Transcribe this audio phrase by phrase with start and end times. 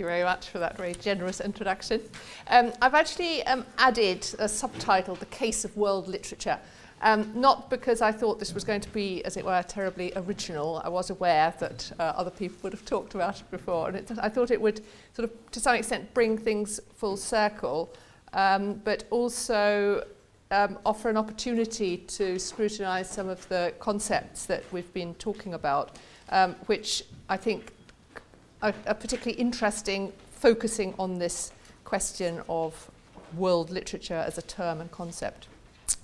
[0.00, 2.00] you very much for that very generous introduction.
[2.48, 6.58] Um, I've actually um, added a subtitle, The Case of World Literature.
[7.02, 10.82] Um, not because I thought this was going to be, as it were, terribly original.
[10.84, 14.10] I was aware that uh, other people would have talked about it before, and it,
[14.20, 14.82] I thought it would
[15.14, 17.94] sort of, to some extent, bring things full circle,
[18.34, 20.04] um, but also
[20.50, 25.96] um, offer an opportunity to scrutinise some of the concepts that we've been talking about,
[26.30, 27.72] um, which I think
[28.62, 31.52] are, are particularly interesting focusing on this
[31.84, 32.90] question of
[33.36, 35.46] world literature as a term and concept.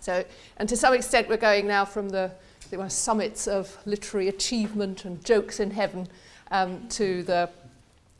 [0.01, 0.25] So,
[0.57, 2.31] and to some extent, we're going now from the,
[2.71, 6.09] the summits of literary achievement and jokes in heaven
[6.51, 7.51] um, to the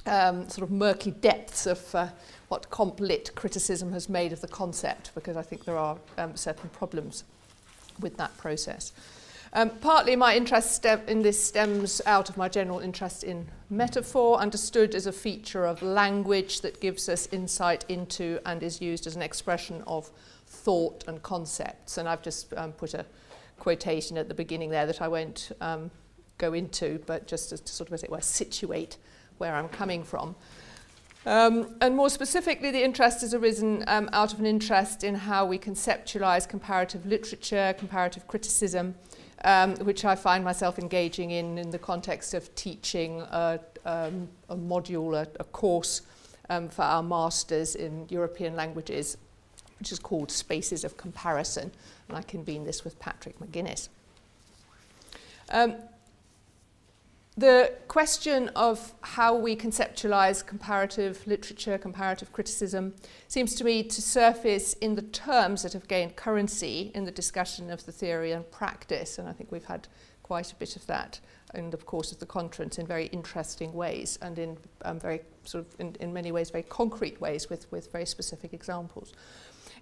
[0.07, 2.09] um, sort of murky depths of uh,
[2.49, 6.37] what comp lit criticism has made of the concept, because I think there are um,
[6.37, 7.25] certain problems
[8.01, 8.93] with that process.
[9.57, 14.95] Um, partly my interest in this stems out of my general interest in metaphor, understood
[14.95, 19.23] as a feature of language that gives us insight into and is used as an
[19.23, 20.11] expression of
[20.47, 21.97] thought and concepts.
[21.97, 23.07] And I've just um, put a
[23.59, 25.91] quotation at the beginning there that I won't um,
[26.37, 28.99] go into, but just as to sort of, as it were, situate
[29.39, 30.37] where I'm coming from.
[31.25, 35.47] Um, and more specifically, the interest has arisen um, out of an interest in how
[35.47, 38.97] we conceptualize comparative literature, comparative criticism,
[39.47, 44.57] um, which I find myself engaging in in the context of teaching a, um, a
[44.57, 46.03] module, a, a course
[46.51, 49.17] um, for our masters in European languages
[49.79, 51.71] which is called Spaces of Comparison.
[52.09, 53.89] And I convened this with Patrick McGuinness.
[55.51, 55.77] Um,
[57.37, 62.95] the question of how we conceptualize comparative literature, comparative criticism,
[63.29, 67.71] seems to me to surface in the terms that have gained currency in the discussion
[67.71, 69.19] of the theory and practice.
[69.19, 69.87] And I think we've had
[70.23, 71.21] quite a bit of that
[71.55, 75.65] in the course of the conference in very interesting ways and in um, very sort
[75.65, 79.13] of in, in many ways very concrete ways with, with very specific examples.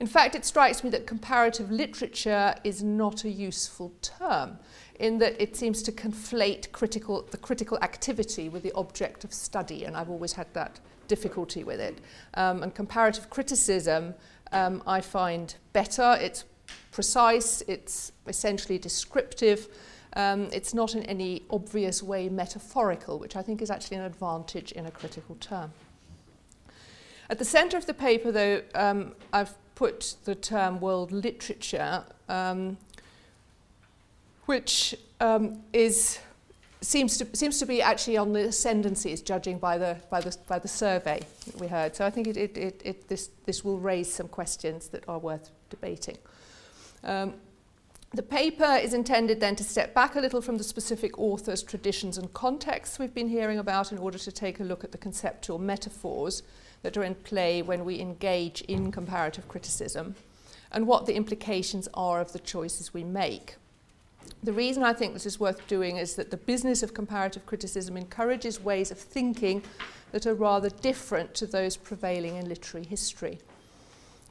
[0.00, 4.58] In fact, it strikes me that comparative literature is not a useful term
[4.98, 9.84] in that it seems to conflate critical, the critical activity with the object of study,
[9.84, 11.98] and I've always had that difficulty with it.
[12.34, 14.14] Um, and comparative criticism
[14.52, 16.44] um, I find better, it's
[16.92, 19.68] precise, it's essentially descriptive,
[20.16, 24.72] um, it's not in any obvious way metaphorical, which I think is actually an advantage
[24.72, 25.72] in a critical term.
[27.28, 32.76] At the centre of the paper, though, um, I've put the term world literature, um,
[34.46, 36.18] which um, is
[36.80, 40.58] seems to seems to be actually on the ascendancies, judging by the by the by
[40.58, 41.96] the survey that we heard.
[41.96, 45.18] So I think it, it, it, it this this will raise some questions that are
[45.18, 46.18] worth debating.
[47.02, 47.34] Um,
[48.12, 52.16] the paper is intended then to step back a little from the specific authors, traditions,
[52.16, 55.58] and contexts we've been hearing about in order to take a look at the conceptual
[55.58, 56.44] metaphors
[56.84, 60.14] that are in play when we engage in comparative criticism
[60.70, 63.56] and what the implications are of the choices we make.
[64.42, 67.96] The reason I think this is worth doing is that the business of comparative criticism
[67.96, 69.62] encourages ways of thinking
[70.12, 73.38] that are rather different to those prevailing in literary history.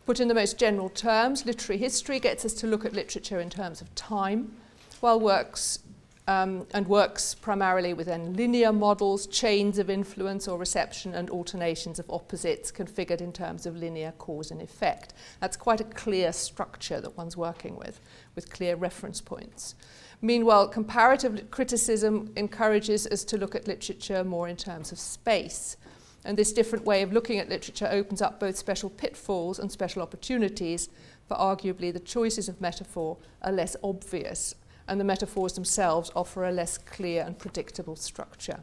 [0.05, 3.49] Put in the most general terms, literary history gets us to look at literature in
[3.49, 4.55] terms of time,
[4.99, 5.79] while works
[6.27, 12.09] um, and works primarily within linear models, chains of influence or reception, and alternations of
[12.09, 15.13] opposites configured in terms of linear cause and effect.
[15.41, 17.99] That's quite a clear structure that one's working with,
[18.35, 19.75] with clear reference points.
[20.21, 25.75] Meanwhile, comparative criticism encourages us to look at literature more in terms of space.
[26.23, 30.01] And this different way of looking at literature opens up both special pitfalls and special
[30.01, 30.87] opportunities,
[31.27, 34.55] for arguably the choices of metaphor are less obvious
[34.87, 38.61] and the metaphors themselves offer a less clear and predictable structure,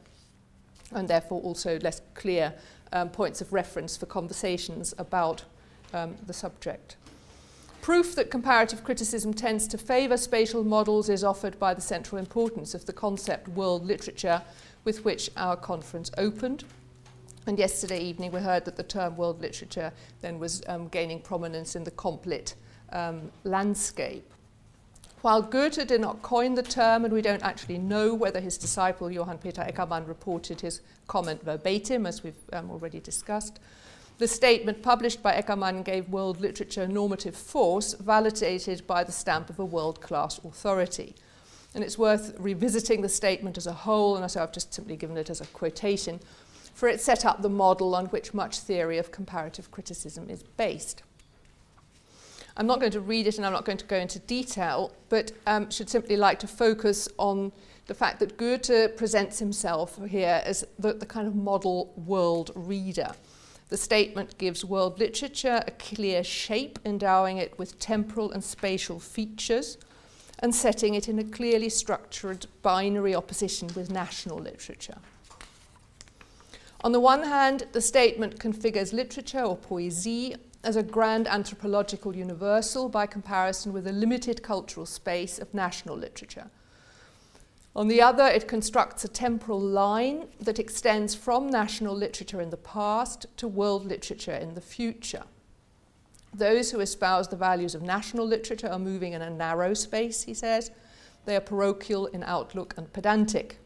[0.93, 2.55] and therefore also less clear
[2.93, 5.45] um, points of reference for conversations about
[5.93, 6.97] um, the subject.
[7.83, 12.75] Proof that comparative criticism tends to favour spatial models is offered by the central importance
[12.75, 14.43] of the concept world literature
[14.85, 16.65] with which our conference opened.
[17.47, 21.75] And yesterday evening we heard that the term world literature then was um, gaining prominence
[21.75, 22.55] in the complit
[22.93, 24.30] um, landscape.
[25.23, 29.11] While Goethe did not coin the term, and we don't actually know whether his disciple
[29.11, 33.61] Johann Peter Eckermann reported his comment verbatim, as we've um, already discussed,
[34.17, 39.59] the statement published by Eckermann gave world literature normative force, validated by the stamp of
[39.59, 41.15] a world class authority.
[41.75, 45.19] And it's worth revisiting the statement as a whole, and so I've just simply given
[45.19, 46.19] it as a quotation,
[46.73, 51.03] for it set up the model on which much theory of comparative criticism is based.
[52.57, 55.33] I'm not going to read it and I'm not going to go into detail, but
[55.47, 57.53] um, should simply like to focus on
[57.87, 63.13] the fact that Goethe presents himself here as the, the kind of model world reader.
[63.69, 69.79] The statement gives world literature a clear shape, endowing it with temporal and spatial features,
[70.41, 74.99] and setting it in a clearly structured binary opposition with national literature.
[76.83, 82.89] On the one hand, the statement configures literature or poésie as a grand anthropological universal
[82.89, 86.51] by comparison with a limited cultural space of national literature.
[87.75, 92.57] On the other, it constructs a temporal line that extends from national literature in the
[92.57, 95.23] past to world literature in the future.
[96.35, 100.35] Those who espouse the values of national literature are moving in a narrow space, he
[100.35, 100.73] says.
[101.27, 103.60] They are parochial in outlook and pedantic.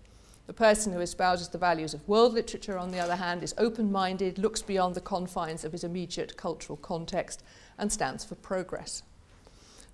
[0.47, 3.91] The person who espouses the values of world literature, on the other hand, is open
[3.91, 7.43] minded, looks beyond the confines of his immediate cultural context,
[7.79, 9.03] and stands for progress.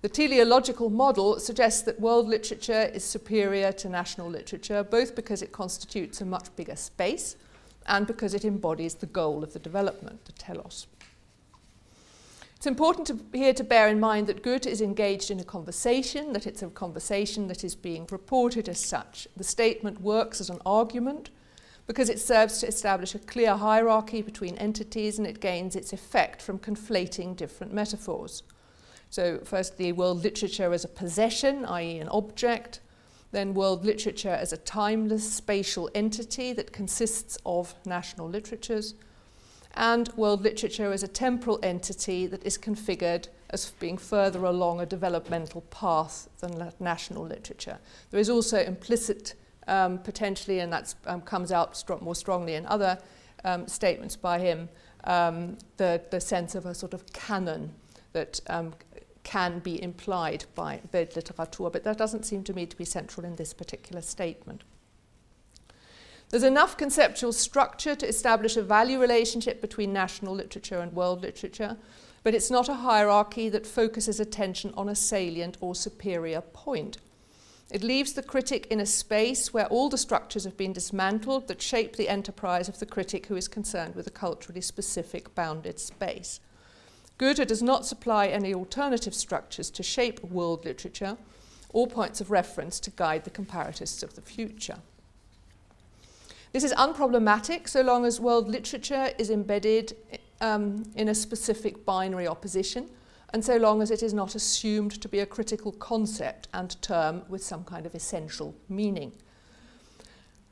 [0.01, 5.51] The teleological model suggests that world literature is superior to national literature, both because it
[5.51, 7.35] constitutes a much bigger space
[7.85, 10.87] and because it embodies the goal of the development, the telos.
[12.61, 16.31] It's important to, here to bear in mind that Goethe is engaged in a conversation,
[16.33, 19.27] that it's a conversation that is being reported as such.
[19.35, 21.31] The statement works as an argument
[21.87, 26.39] because it serves to establish a clear hierarchy between entities and it gains its effect
[26.39, 28.43] from conflating different metaphors.
[29.09, 32.79] So, first, the world literature as a possession, i.e., an object,
[33.31, 38.93] then, world literature as a timeless spatial entity that consists of national literatures
[39.73, 44.85] and world literature as a temporal entity that is configured as being further along a
[44.85, 47.79] developmental path than national literature.
[48.09, 49.35] There is also implicit,
[49.67, 52.97] um, potentially, and that um, comes out more strongly in other
[53.43, 54.69] um, statements by him,
[55.03, 57.73] um, the, the sense of a sort of canon
[58.13, 58.73] that um,
[59.23, 63.35] can be implied by Weltliteratur, but that doesn't seem to me to be central in
[63.35, 64.63] this particular statement.
[66.31, 71.75] There's enough conceptual structure to establish a value relationship between national literature and world literature,
[72.23, 76.99] but it's not a hierarchy that focuses attention on a salient or superior point.
[77.69, 81.61] It leaves the critic in a space where all the structures have been dismantled that
[81.61, 86.39] shape the enterprise of the critic who is concerned with a culturally specific bounded space.
[87.17, 91.17] Goethe does not supply any alternative structures to shape world literature
[91.69, 94.77] or points of reference to guide the comparatists of the future.
[96.51, 99.95] This is unproblematic so long as world literature is embedded
[100.41, 102.89] um, in a specific binary opposition,
[103.33, 107.23] and so long as it is not assumed to be a critical concept and term
[107.29, 109.13] with some kind of essential meaning.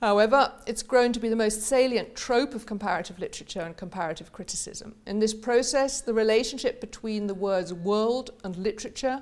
[0.02, 4.96] However, it's grown to be the most salient trope of comparative literature and comparative criticism.
[5.06, 9.22] In this process, the relationship between the words world and literature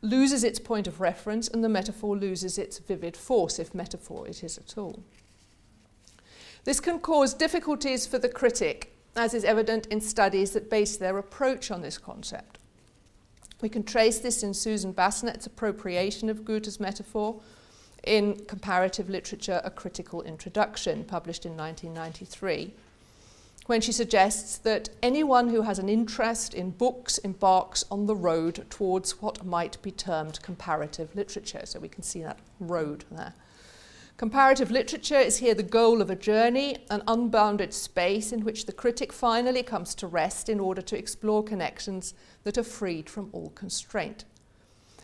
[0.00, 4.42] loses its point of reference and the metaphor loses its vivid force, if metaphor it
[4.42, 5.04] is at all.
[6.64, 11.18] This can cause difficulties for the critic, as is evident in studies that base their
[11.18, 12.58] approach on this concept.
[13.60, 17.40] We can trace this in Susan Bassnett's appropriation of Goethe's metaphor
[18.04, 22.74] in Comparative Literature A Critical Introduction, published in 1993,
[23.66, 28.66] when she suggests that anyone who has an interest in books embarks on the road
[28.70, 31.62] towards what might be termed comparative literature.
[31.64, 33.34] So we can see that road there.
[34.22, 38.72] Comparative literature is here the goal of a journey, an unbounded space in which the
[38.72, 42.14] critic finally comes to rest in order to explore connections
[42.44, 44.24] that are freed from all constraint.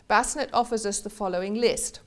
[0.07, 1.99] Bassnett offers us the following list.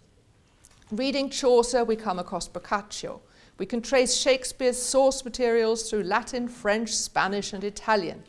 [0.91, 3.21] Reading Chaucer, we come across Boccaccio.
[3.59, 8.23] We can trace Shakespeare's source materials through Latin, French, Spanish, and Italian.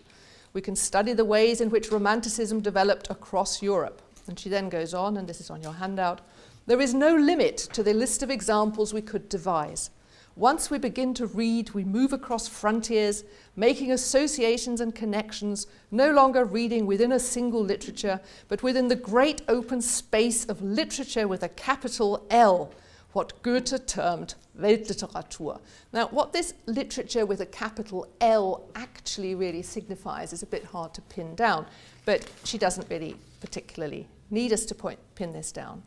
[0.52, 4.02] We can study the ways in which Romanticism developed across Europe.
[4.28, 6.20] And she then goes on, and this is on your handout.
[6.66, 9.90] There is no limit to the list of examples we could devise.
[10.36, 16.46] Once we begin to read, we move across frontiers, making associations and connections, no longer
[16.46, 21.50] reading within a single literature, but within the great open space of literature with a
[21.50, 22.72] capital L,
[23.12, 25.60] what Goethe termed Weltliteratur.
[25.92, 30.94] Now, what this literature with a capital L actually really signifies is a bit hard
[30.94, 31.68] to pin down,
[32.06, 35.84] but she doesn't really particularly need us to point, pin this down.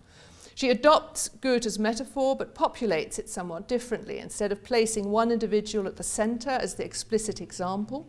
[0.56, 4.18] She adopts Goethe's metaphor but populates it somewhat differently.
[4.18, 8.08] Instead of placing one individual at the centre as the explicit example,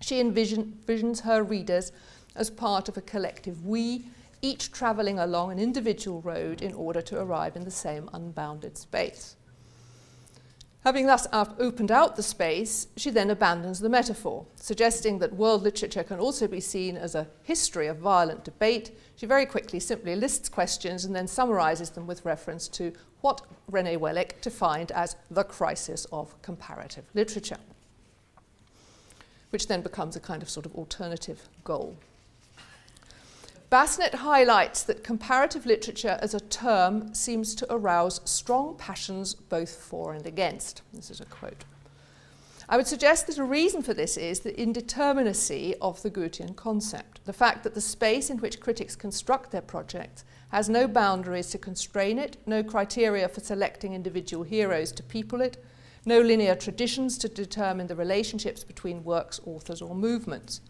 [0.00, 1.90] she envision, envisions her readers
[2.36, 4.06] as part of a collective we,
[4.42, 9.34] each travelling along an individual road in order to arrive in the same unbounded space.
[10.86, 15.64] Having thus uh, opened out the space, she then abandons the metaphor, suggesting that world
[15.64, 18.96] literature can also be seen as a history of violent debate.
[19.16, 23.98] She very quickly simply lists questions and then summarizes them with reference to what René
[23.98, 27.58] Wellek defined as the crisis of comparative literature,
[29.50, 31.96] which then becomes a kind of sort of alternative goal.
[33.68, 40.14] Bassnett highlights that comparative literature as a term seems to arouse strong passions both for
[40.14, 40.82] and against.
[40.92, 41.64] This is a quote.
[42.68, 47.24] I would suggest that a reason for this is the indeterminacy of the Goethean concept,
[47.24, 51.58] the fact that the space in which critics construct their projects has no boundaries to
[51.58, 55.64] constrain it, no criteria for selecting individual heroes to people it,
[56.04, 60.60] no linear traditions to determine the relationships between works, authors, or movements.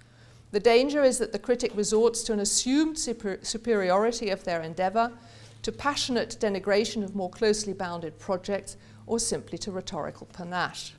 [0.57, 5.13] The danger is that the critic resorts to an assumed super- superiority of their endeavour,
[5.61, 10.95] to passionate denigration of more closely bounded projects, or simply to rhetorical panache.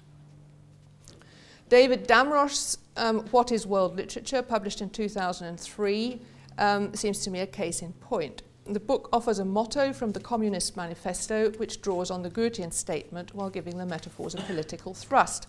[1.70, 6.22] David Damrosch's um, What is World Literature, published in 2003,
[6.60, 8.44] um, seems to me a case in point.
[8.68, 13.34] The book offers a motto from the Communist Manifesto which draws on the Goethean statement
[13.34, 15.48] while giving the metaphors a political thrust.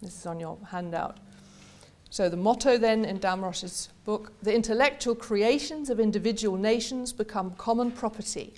[0.00, 1.18] This is on your handout.
[2.10, 7.90] So the motto then in Damrosch's book, the intellectual creations of individual nations become common
[7.90, 8.54] property.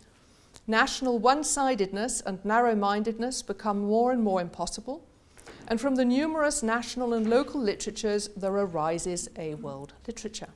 [0.66, 5.04] National one-sidedness and narrow-mindedness become more and more impossible,
[5.66, 10.50] and from the numerous national and local literatures there arises a world literature.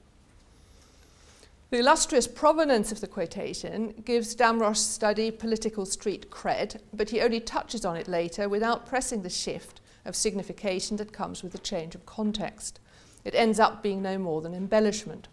[1.70, 7.40] The illustrious provenance of the quotation gives Damrosch's study political street cred, but he only
[7.40, 11.94] touches on it later without pressing the shift of signification that comes with a change
[11.94, 12.80] of context.
[13.24, 15.28] It ends up being no more than embellishment.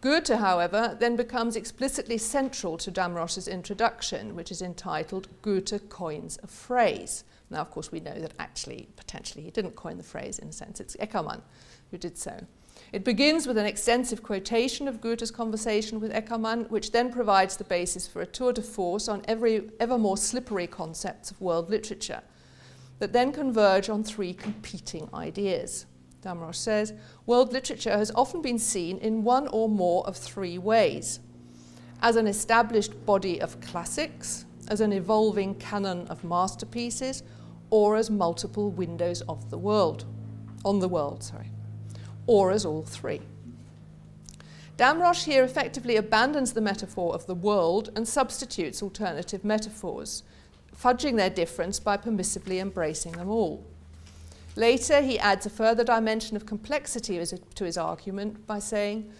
[0.00, 6.46] Goethe, however, then becomes explicitly central to Damrosch's introduction, which is entitled Goethe Coins a
[6.46, 7.24] Phrase.
[7.50, 10.52] Now, of course, we know that actually, potentially, he didn't coin the phrase in a
[10.52, 10.78] sense.
[10.80, 11.40] It's Eckermann
[11.90, 12.44] who did so.
[12.92, 17.64] It begins with an extensive quotation of Goethe's conversation with Eckermann, which then provides the
[17.64, 22.22] basis for a tour de force on every, ever more slippery concepts of world literature
[22.98, 25.86] that then converge on three competing ideas.
[26.22, 26.92] Damrosch says,
[27.26, 31.20] world literature has often been seen in one or more of three ways
[32.02, 37.22] as an established body of classics, as an evolving canon of masterpieces,
[37.70, 40.04] or as multiple windows of the world,
[40.64, 41.50] on the world, sorry,
[42.26, 43.20] or as all three.
[44.76, 50.22] Damrosch here effectively abandons the metaphor of the world and substitutes alternative metaphors,
[50.80, 53.64] fudging their difference by permissively embracing them all.
[54.56, 59.10] Later, he adds a further dimension of complexity to his argument by saying,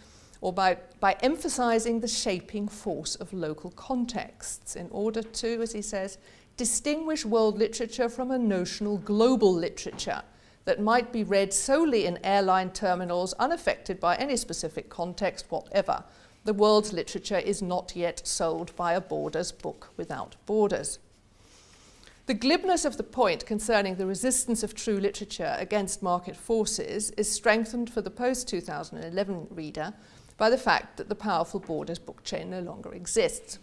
[0.40, 5.82] or by, by emphasizing the shaping force of local contexts in order to, as he
[5.82, 6.18] says,
[6.56, 10.22] distinguish world literature from a notional global literature
[10.64, 16.04] that might be read solely in airline terminals unaffected by any specific context whatever.
[16.44, 20.98] The world's literature is not yet sold by a borders book without borders.
[22.28, 27.32] The glibness of the point concerning the resistance of true literature against market forces is
[27.32, 29.94] strengthened for the post 2011 reader
[30.36, 33.58] by the fact that the powerful Borders book chain no longer exists.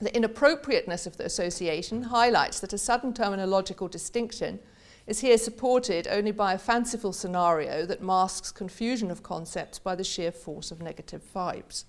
[0.00, 4.60] The inappropriateness of the association highlights that a sudden terminological distinction
[5.06, 10.02] is here supported only by a fanciful scenario that masks confusion of concepts by the
[10.02, 11.84] sheer force of negative vibes.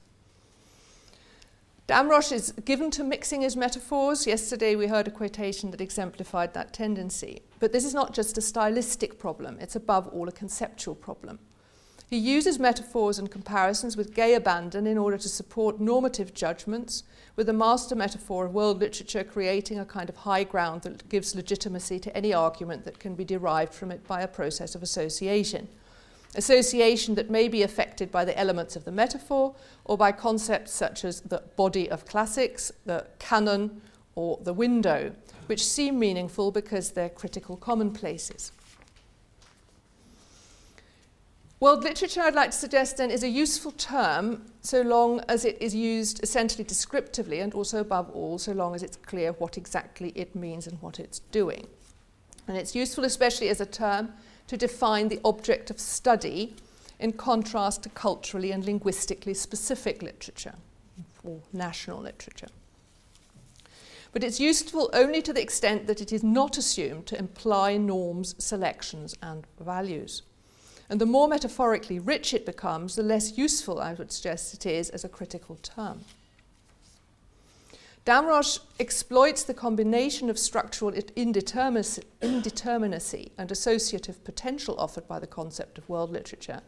[1.88, 4.25] Damrosch is given to mixing his metaphors.
[4.25, 7.44] Yesterday we heard a quotation that exemplified that tendency.
[7.60, 11.38] But this is not just a stylistic problem, it's above all a conceptual problem.
[12.10, 17.04] He uses metaphors and comparisons with gay abandon in order to support normative judgments,
[17.36, 21.36] with the master metaphor of world literature creating a kind of high ground that gives
[21.36, 25.68] legitimacy to any argument that can be derived from it by a process of association
[26.34, 31.05] association that may be affected by the elements of the metaphor or by concepts such
[31.05, 33.82] as the body of classics, the canon,
[34.15, 35.13] or the window,
[35.48, 38.51] which seem meaningful because they're critical commonplaces.
[41.60, 45.58] World literature, I'd like to suggest then, is a useful term so long as it
[45.62, 50.12] is used essentially descriptively and also, above all, so long as it's clear what exactly
[50.15, 51.67] it means and what it's doing.
[52.48, 54.13] And it's useful especially as a term
[54.47, 56.55] to define the object of study
[56.99, 60.55] in contrast to culturally and linguistically specific literature
[61.23, 62.47] or national literature.
[64.13, 68.33] But it's useful only to the extent that it is not assumed to imply norms,
[68.37, 70.21] selections, and values.
[70.89, 74.89] And the more metaphorically rich it becomes, the less useful I would suggest it is
[74.91, 76.05] as a critical term.
[78.05, 85.89] Damrosch exploits the combination of structural indeterminacy and associative potential offered by the concept of
[85.89, 86.62] world literature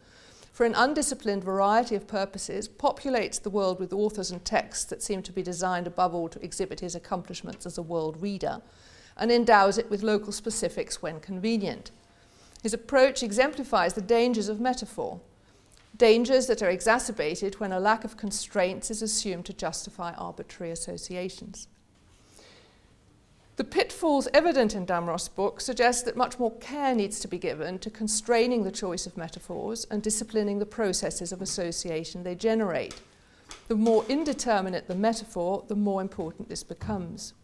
[0.58, 5.22] for an undisciplined variety of purposes, populates the world with authors and texts that seem
[5.22, 8.60] to be designed above all to exhibit his accomplishments as a world reader,
[9.16, 11.92] and endows it with local specifics when convenient.
[12.60, 15.20] His approach exemplifies the dangers of metaphor,
[15.98, 21.68] dangers that are exacerbated when a lack of constraints is assumed to justify arbitrary associations.
[23.56, 27.80] The pitfalls evident in Damrosch's book suggest that much more care needs to be given
[27.80, 33.00] to constraining the choice of metaphors and disciplining the processes of association they generate.
[33.66, 37.34] The more indeterminate the metaphor, the more important this becomes.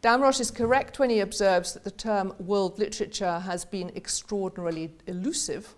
[0.00, 5.74] Damrosch is correct when he observes that the term world literature has been extraordinarily elusive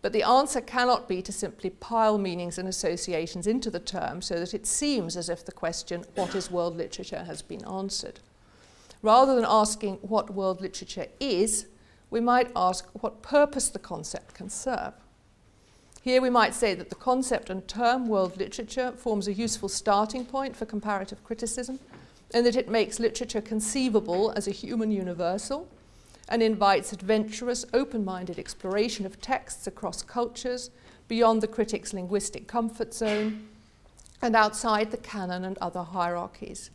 [0.00, 4.38] but the answer cannot be to simply pile meanings and associations into the term so
[4.38, 8.20] that it seems as if the question, what is world literature, has been answered.
[9.02, 11.66] Rather than asking what world literature is,
[12.10, 14.94] we might ask what purpose the concept can serve.
[16.02, 20.24] Here we might say that the concept and term world literature forms a useful starting
[20.24, 21.80] point for comparative criticism,
[22.32, 25.68] and that it makes literature conceivable as a human universal
[26.28, 30.70] and invites adventurous, open minded exploration of texts across cultures,
[31.08, 33.48] beyond the critic's linguistic comfort zone,
[34.20, 36.70] and outside the canon and other hierarchies.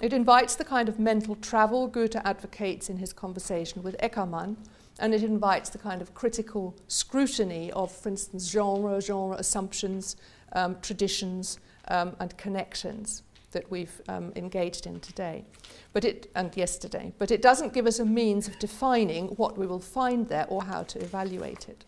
[0.00, 4.56] It invites the kind of mental travel Goethe advocates in his conversation with Eckermann,
[4.98, 10.16] and it invites the kind of critical scrutiny of, for instance, genre, genre assumptions,
[10.52, 11.58] um, traditions,
[11.88, 15.44] um, and connections that we've um, engaged in today
[15.92, 17.12] but it, and yesterday.
[17.18, 20.64] But it doesn't give us a means of defining what we will find there or
[20.64, 21.84] how to evaluate it.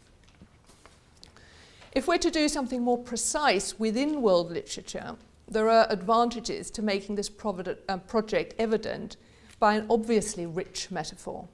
[1.92, 5.16] If we're to do something more precise within world literature,
[5.46, 7.30] there are advantages to making this
[7.88, 9.16] uh, project evident
[9.58, 11.46] by an obviously rich metaphor.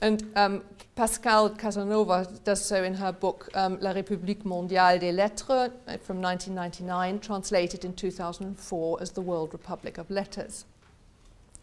[0.00, 0.62] And um,
[0.96, 6.20] Pascale Casanova does so in her book um, La République mondiale des lettres uh, from
[6.20, 10.64] 1999, translated in 2004 as The World Republic of Letters.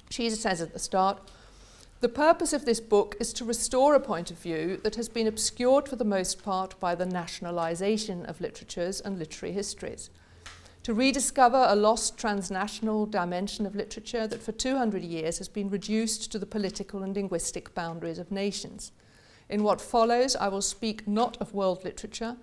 [0.10, 1.20] She says at the start,
[2.02, 5.28] the purpose of this book is to restore a point of view that has been
[5.28, 10.10] obscured for the most part by the nationalization of literatures and literary histories
[10.84, 16.32] to rediscover a lost transnational dimension of literature that for 200 years has been reduced
[16.32, 18.92] to the political and linguistic boundaries of nations.
[19.48, 22.38] In what follows, I will speak not of world literature,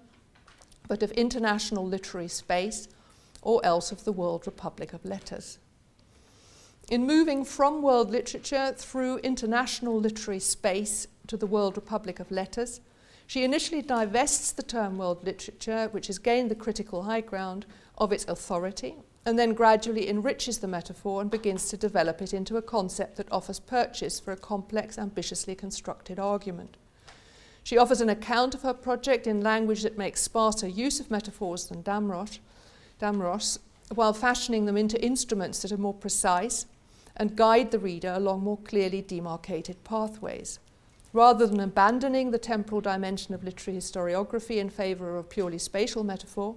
[0.86, 2.88] but of international literary space,
[3.42, 5.58] or else of the World Republic of Letters.
[6.90, 12.80] In moving from world literature through international literary space to the World Republic of Letters,
[13.26, 17.66] she initially divests the term world literature, which has gained the critical high ground,
[17.98, 18.94] of its authority,
[19.26, 23.30] and then gradually enriches the metaphor and begins to develop it into a concept that
[23.30, 26.76] offers purchase for a complex, ambitiously constructed argument.
[27.62, 31.66] She offers an account of her project in language that makes sparser use of metaphors
[31.66, 32.38] than Damrosch,
[32.98, 33.58] Damrosch
[33.94, 36.66] while fashioning them into instruments that are more precise
[37.16, 40.58] and guide the reader along more clearly demarcated pathways.
[41.12, 46.54] Rather than abandoning the temporal dimension of literary historiography in favour of purely spatial metaphor,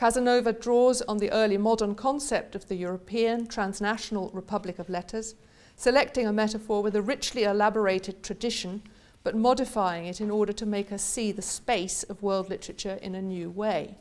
[0.00, 5.34] Casanova draws on the early modern concept of the European transnational republic of letters,
[5.76, 8.82] selecting a metaphor with a richly elaborated tradition,
[9.24, 13.14] but modifying it in order to make us see the space of world literature in
[13.14, 13.94] a new way.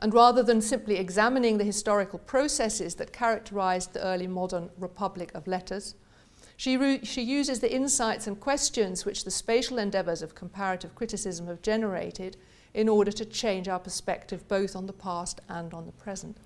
[0.00, 5.46] And rather than simply examining the historical processes that characterized the early modern republic of
[5.46, 5.94] letters,
[6.56, 11.62] she, she uses the insights and questions which the spatial endeavors of comparative criticism have
[11.62, 12.36] generated
[12.74, 16.36] in order to change our perspective both on the past and on the present.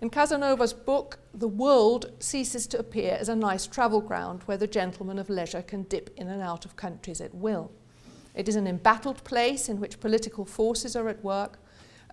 [0.00, 4.66] In Casanova's book, the world ceases to appear as a nice travel ground where the
[4.66, 7.70] gentleman of leisure can dip in and out of countries at will.
[8.34, 11.58] It is an embattled place in which political forces are at work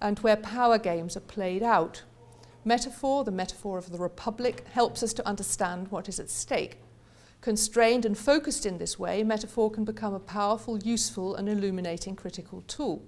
[0.02, 2.04] and where power games are played out.
[2.64, 6.80] Metaphor, the metaphor of the Republic, helps us to understand what is at stake.
[7.44, 12.64] Constrained and focused in this way, metaphor can become a powerful, useful, and illuminating critical
[12.70, 13.04] tool.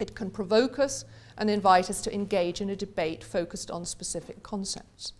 [0.00, 1.04] It can provoke us
[1.38, 5.12] and invite us to engage in a debate focused on specific concepts.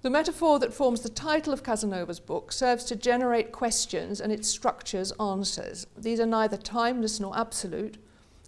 [0.00, 4.46] The metaphor that forms the title of Casanova's book serves to generate questions and it
[4.46, 5.86] structures answers.
[5.98, 7.98] These are neither timeless nor absolute,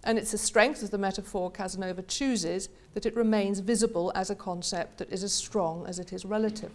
[0.03, 4.35] and it's the strength of the metaphor Casanova chooses that it remains visible as a
[4.35, 6.71] concept that is as strong as it is relative.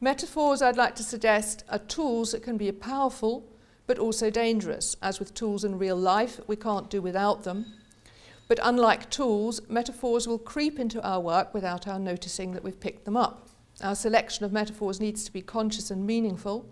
[0.00, 3.44] Metaphors, I'd like to suggest, are tools that can be powerful
[3.88, 4.94] but also dangerous.
[5.02, 7.66] As with tools in real life, we can't do without them.
[8.46, 13.06] But unlike tools, metaphors will creep into our work without our noticing that we've picked
[13.06, 13.48] them up.
[13.82, 16.66] Our selection of metaphors needs to be conscious and meaningful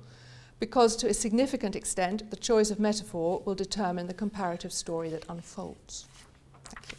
[0.61, 5.25] because, to a significant extent, the choice of metaphor will determine the comparative story that
[5.29, 6.07] unfolds.
[6.65, 6.99] Thank you.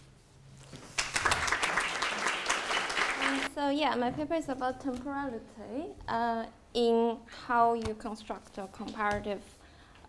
[3.57, 7.17] So yeah, my paper is about temporality uh, in
[7.47, 9.41] how you construct a comparative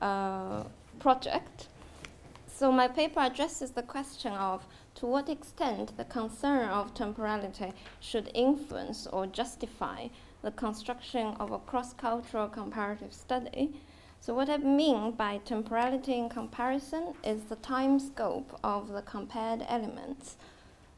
[0.02, 0.64] uh,
[0.98, 1.68] project.
[2.46, 8.30] So my paper addresses the question of to what extent the concern of temporality should
[8.34, 10.08] influence or justify
[10.42, 13.72] the construction of a cross-cultural comparative study.
[14.20, 19.64] So what I mean by temporality in comparison is the time scope of the compared
[19.66, 20.36] elements.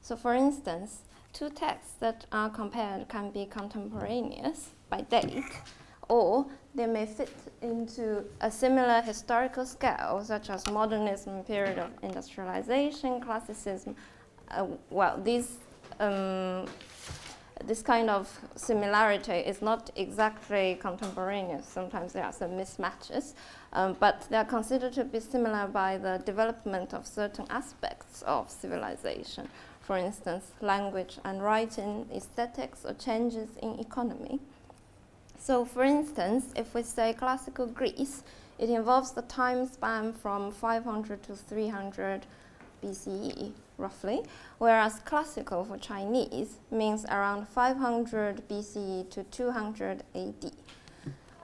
[0.02, 1.02] So for instance,
[1.33, 5.45] two texts that are compared can be contemporaneous by date,
[6.09, 13.21] or they may fit into a similar historical scale, such as modernism, period of industrialization,
[13.21, 13.95] classicism.
[14.51, 15.59] Uh, well, these,
[16.01, 16.66] um,
[17.64, 21.66] this kind of similarity is not exactly contemporaneous.
[21.66, 23.35] Sometimes there are some mismatches,
[23.73, 28.51] um, but they are considered to be similar by the development of certain aspects of
[28.51, 29.49] civilization.
[29.90, 34.38] For instance, language and writing, aesthetics, or changes in economy.
[35.37, 38.22] So for instance, if we say classical Greece,
[38.57, 42.24] it involves the time span from 500 to 300
[42.81, 44.22] BCE, roughly,
[44.59, 50.53] whereas classical for Chinese means around 500 BCE to 200 AD.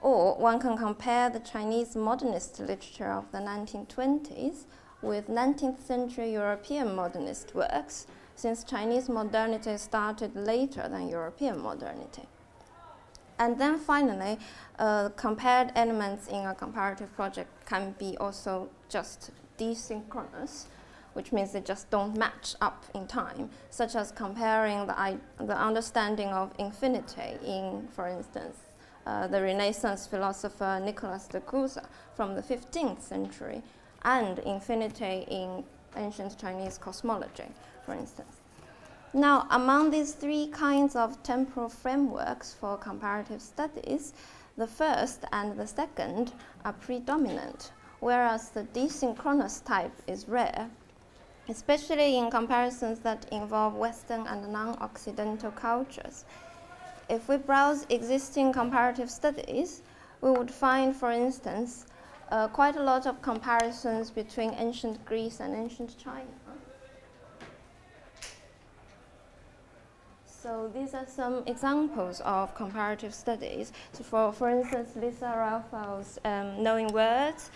[0.01, 4.63] Or one can compare the Chinese modernist literature of the 1920s
[5.01, 8.07] with 19th century European modernist works,
[8.37, 12.21] since Chinese modernity started later than European modernity.
[13.39, 14.37] And then finally,
[14.77, 20.65] uh, compared elements in a comparative project can be also just desynchronous,
[21.13, 26.29] which means they just don't match up in time, such as comparing the, the understanding
[26.29, 28.57] of infinity in, for instance,
[29.07, 33.63] uh, the Renaissance philosopher Nicolas de Cusa from the 15th century,
[34.03, 35.63] and infinity in
[35.95, 37.45] ancient Chinese cosmology,
[37.87, 38.35] for instance.
[39.13, 44.13] Now, among these three kinds of temporal frameworks for comparative studies,
[44.57, 46.33] the first and the second
[46.65, 47.71] are predominant,
[48.01, 50.69] whereas the desynchronous type is rare,
[51.47, 56.25] especially in comparisons that involve Western and non-Occidental cultures.
[57.09, 59.81] If we browse existing comparative studies,
[60.19, 61.85] we would find, for instance,
[62.31, 66.46] uh, quite a lot of comparisons between ancient Greece and ancient China.
[70.47, 73.73] So these are some examples of comparative studies.
[73.91, 77.51] So for, for instance, Lisa Raphals's um, Knowing Words,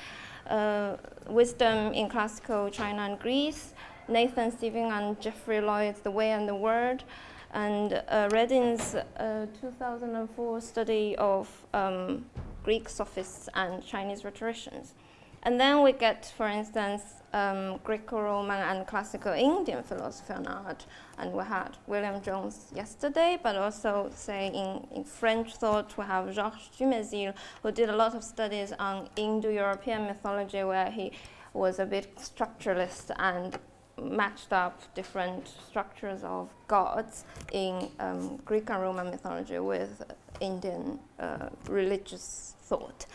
[0.49, 3.73] uh, Wisdom in Classical China and Greece,
[4.09, 7.05] Nathan Sivin and Geoffrey Lloyd's The Way and the Word,
[7.53, 12.25] and uh, Reding's uh, 2004 study of um,
[12.65, 14.95] Greek sophists and Chinese rhetoricians.
[15.43, 20.85] And then we get, for instance, um, Greco-Roman and classical Indian philosophy and art.
[21.17, 26.33] And we had William Jones yesterday, but also, say, in, in French thought, we have
[26.33, 31.11] Georges Dumézil, who did a lot of studies on Indo-European mythology, where he
[31.53, 33.57] was a bit structuralist and
[34.01, 40.01] matched up different structures of gods in um, Greek and Roman mythology with
[40.39, 43.05] Indian uh, religious thought.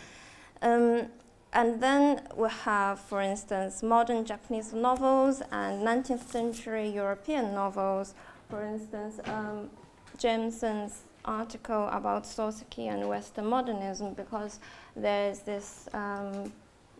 [0.62, 1.08] Um,
[1.56, 8.14] and then we have, for instance, modern Japanese novels and 19th century European novels.
[8.50, 9.70] For instance, um,
[10.18, 14.60] Jameson's article about Soseki and Western modernism, because
[14.94, 16.52] there's this um,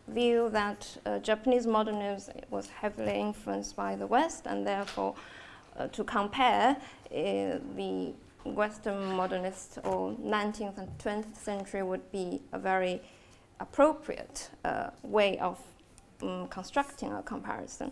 [0.09, 5.15] view that uh, Japanese modernism was heavily influenced by the West, and therefore,
[5.77, 6.79] uh, to compare
[7.11, 8.15] uh, the
[8.47, 13.03] Western modernist or 19th and 20th century would be a very
[13.61, 15.59] appropriate uh, way of
[16.23, 17.91] um, constructing a comparison.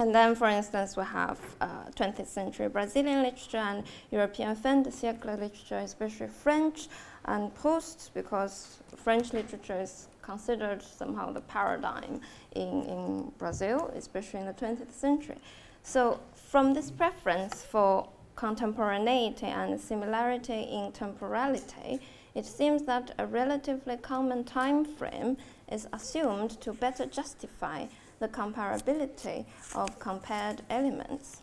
[0.00, 4.90] And then, for instance, we have uh, 20th century Brazilian literature and European fin de
[4.90, 6.88] siècle literature, especially French
[7.24, 12.20] and Proust, because French literature is considered somehow the paradigm
[12.54, 15.38] in, in Brazil, especially in the 20th century.
[15.82, 22.00] So, from this preference for contemporaneity and similarity in temporality,
[22.38, 25.36] it seems that a relatively common time frame
[25.72, 27.86] is assumed to better justify
[28.20, 31.42] the comparability of compared elements.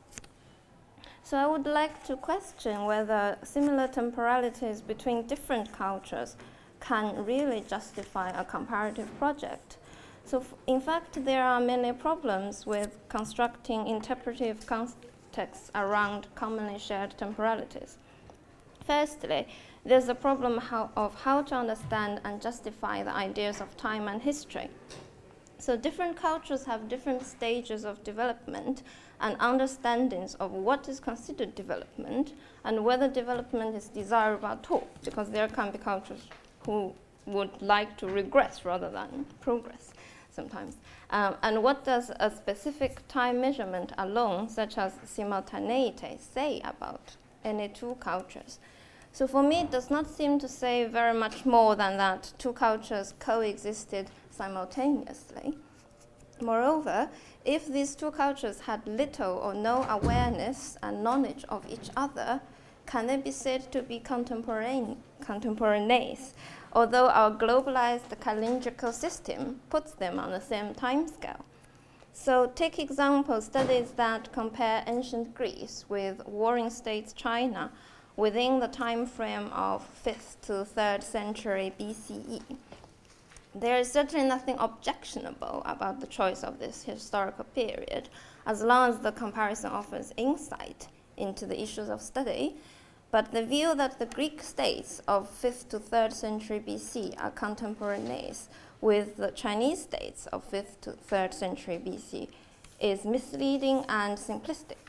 [1.21, 6.38] So I would like to question whether similar temporalities between different cultures
[6.79, 9.77] can really justify a comparative project.
[10.23, 17.97] So, in fact, there are many problems with constructing interpretive contexts around commonly shared temporalities.
[18.88, 19.47] Firstly,
[19.86, 24.21] there's a problem how, of how to understand and justify the ideas of time and
[24.21, 24.69] history.
[25.58, 28.84] So, different cultures have different stages of development
[29.21, 35.30] and understandings of what is considered development and whether development is desirable at all, because
[35.30, 36.21] there can be cultures
[36.65, 36.93] who
[37.26, 39.93] would like to regress rather than progress
[40.30, 40.78] sometimes.
[41.12, 47.69] Um, and what does a specific time measurement alone, such as simultaneity, say about any
[47.69, 48.60] two cultures?
[49.15, 52.51] So for me, it does not seem to say very much more than that two
[52.51, 55.58] cultures coexisted simultaneously.
[56.41, 57.08] Moreover,
[57.45, 62.41] if these two cultures had little or no awareness and knowledge of each other,
[62.86, 66.34] can they be said to be contemporaneous?
[66.73, 71.45] although our globalized calendrical system puts them on the same time scale.
[72.12, 77.71] So take example studies that compare ancient Greece with warring states China
[78.17, 82.41] within the time frame of 5th to 3rd century BCE.
[83.54, 88.10] There is certainly nothing objectionable about the choice of this historical period,
[88.45, 92.56] as long as the comparison offers insight into the issues of study
[93.15, 98.49] but the view that the Greek states of 5th to 3rd century BC are contemporaneous
[98.82, 102.28] with the Chinese states of 5th to 3rd century BC
[102.82, 104.85] is misleading and simplistic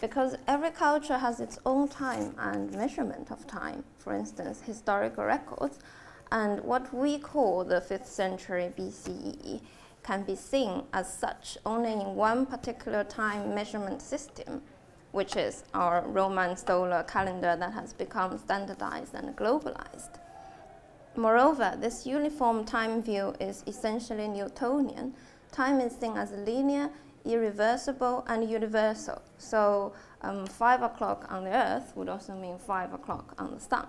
[0.00, 5.78] because every culture has its own time and measurement of time, for instance, historical records,
[6.32, 9.60] and what we call the 5th century BCE
[10.02, 14.62] can be seen as such only in one particular time measurement system
[15.12, 20.18] which is our Roman solar calendar that has become standardized and globalized.
[21.16, 25.14] Moreover, this uniform time view is essentially Newtonian.
[25.50, 26.90] Time is seen as linear,
[27.24, 29.22] irreversible, and universal.
[29.38, 33.86] So, um, 5 o'clock on the Earth would also mean 5 o'clock on the Sun.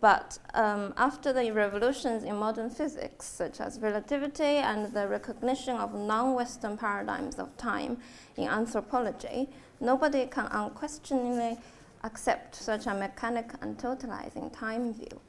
[0.00, 5.92] But um, after the revolutions in modern physics, such as relativity and the recognition of
[5.92, 7.98] non Western paradigms of time
[8.36, 9.48] in anthropology,
[9.80, 11.56] Nobody can unquestioningly
[12.02, 15.20] accept such a mechanic and totalizing time view.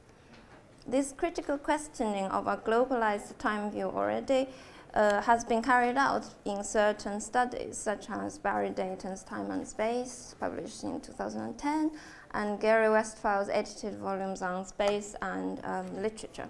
[0.88, 4.48] This critical questioning of a globalized time view already
[4.94, 10.34] uh, has been carried out in certain studies, such as Barry Dainton's Time and Space,
[10.40, 11.90] published in 2010,
[12.32, 16.48] and Gary Westfahl's edited volumes on space and um, literature.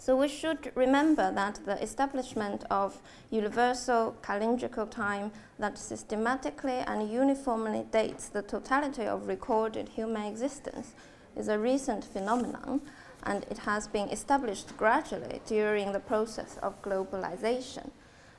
[0.00, 7.84] So we should remember that the establishment of universal calendrical time that systematically and uniformly
[7.90, 10.94] dates the totality of recorded human existence
[11.36, 12.80] is a recent phenomenon,
[13.22, 17.90] and it has been established gradually during the process of globalization.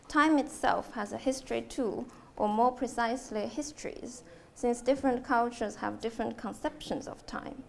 [0.08, 4.24] Time itself has a history too, or more precisely, histories,
[4.56, 7.64] since different cultures have different conceptions of time.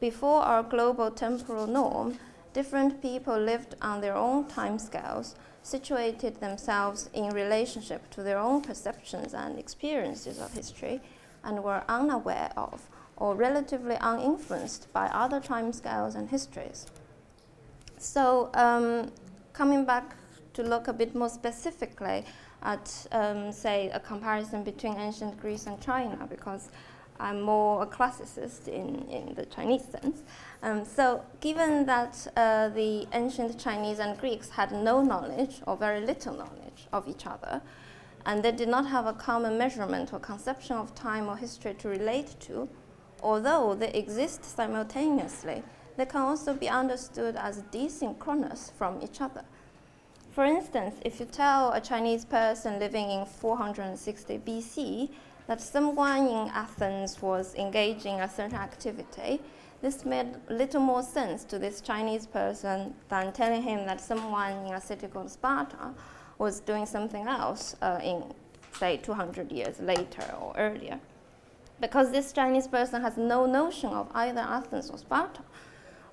[0.00, 2.18] Before our global temporal norm,
[2.52, 9.34] different people lived on their own timescales, situated themselves in relationship to their own perceptions
[9.34, 11.00] and experiences of history,
[11.44, 16.86] and were unaware of or relatively uninfluenced by other timescales and histories.
[17.98, 19.12] So, um,
[19.52, 20.16] coming back
[20.54, 22.24] to look a bit more specifically
[22.62, 26.68] at, um, say, a comparison between ancient Greece and China, because
[27.20, 30.22] I'm more a classicist in, in the Chinese sense.
[30.62, 36.00] Um, so, given that uh, the ancient Chinese and Greeks had no knowledge or very
[36.00, 37.62] little knowledge of each other,
[38.26, 41.88] and they did not have a common measurement or conception of time or history to
[41.88, 42.68] relate to,
[43.22, 45.62] although they exist simultaneously,
[45.96, 49.44] they can also be understood as desynchronous from each other.
[50.32, 55.10] For instance, if you tell a Chinese person living in 460 BC
[55.46, 59.40] that someone in Athens was engaging a certain activity,
[59.82, 64.72] this made little more sense to this Chinese person than telling him that someone in
[64.72, 65.92] a city called Sparta
[66.38, 68.24] was doing something else uh, in,
[68.78, 70.98] say, 200 years later or earlier.
[71.82, 75.42] Because this Chinese person has no notion of either Athens or Sparta.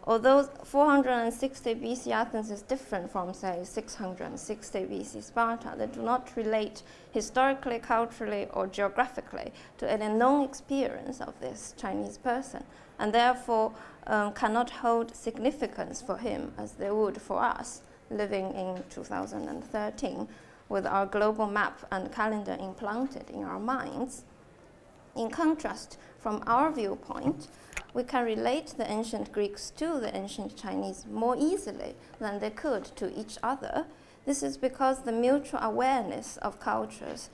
[0.04, 6.82] Although 460 BC Athens is different from, say, 660 BC Sparta, they do not relate
[7.12, 12.64] historically, culturally, or geographically to any known experience of this Chinese person,
[12.98, 13.72] and therefore
[14.08, 20.28] um, cannot hold significance for him as they would for us living in 2013
[20.68, 24.24] with our global map and calendar implanted in our minds.
[25.16, 27.48] In contrast, from our viewpoint,
[27.94, 32.86] we can relate the ancient Greeks to the ancient Chinese more easily than they could
[32.98, 33.86] to each other.
[34.26, 37.30] This is because the mutual awareness of cultures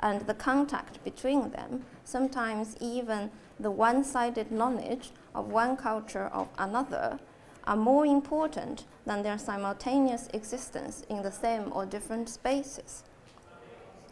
[0.00, 6.48] and the contact between them, sometimes even the one sided knowledge of one culture of
[6.58, 7.20] another,
[7.64, 13.04] are more important than their simultaneous existence in the same or different spaces.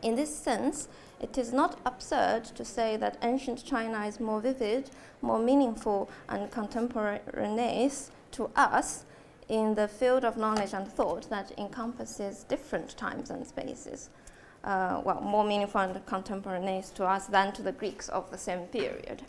[0.02, 0.88] In this sense,
[1.20, 6.50] it is not absurd to say that ancient China is more vivid, more meaningful, and
[6.50, 9.04] contemporaneous to us
[9.48, 14.10] in the field of knowledge and thought that encompasses different times and spaces.
[14.64, 18.66] Uh, well, more meaningful and contemporaneous to us than to the Greeks of the same
[18.66, 19.22] period.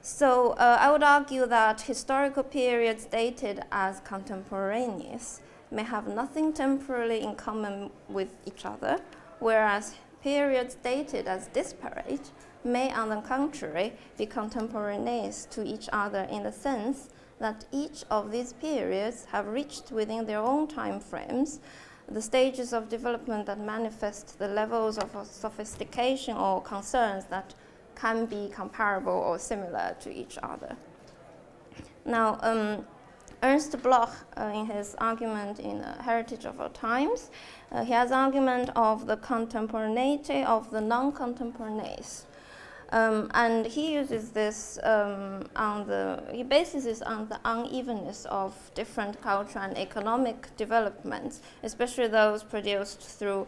[0.00, 7.20] So uh, I would argue that historical periods dated as contemporaneous may have nothing temporally
[7.20, 9.00] in common with each other,
[9.40, 12.30] whereas periods dated as disparate
[12.64, 18.32] may, on the contrary, be contemporaneous to each other in the sense that each of
[18.32, 21.60] these periods have reached within their own time frames
[22.08, 27.54] the stages of development that manifest the levels of sophistication or concerns that
[27.94, 30.74] can be comparable or similar to each other.
[32.04, 32.86] Now, um,
[33.44, 37.30] Ernst Bloch, uh, in his argument in uh, Heritage of Our Times,
[37.70, 42.24] uh, he has argument of the contemporaneity of the non-contemporaneous.
[42.88, 48.54] Um, and he uses this um, on the, he bases this on the unevenness of
[48.74, 53.46] different cultural and economic developments, especially those produced through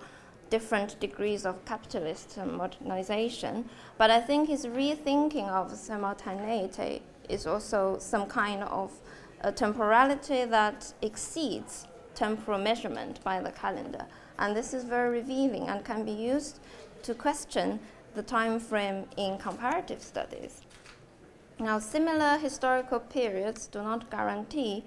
[0.50, 3.66] different degrees of capitalist modernization.
[3.96, 8.92] But I think his rethinking of simultaneity is also some kind of
[9.42, 14.06] a temporality that exceeds temporal measurement by the calendar.
[14.38, 16.60] And this is very revealing and can be used
[17.02, 17.78] to question
[18.14, 20.62] the time frame in comparative studies.
[21.58, 24.84] Now, similar historical periods do not guarantee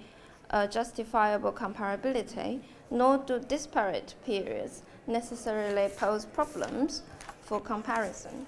[0.70, 2.60] justifiable comparability,
[2.90, 7.02] nor do disparate periods necessarily pose problems
[7.42, 8.46] for comparison.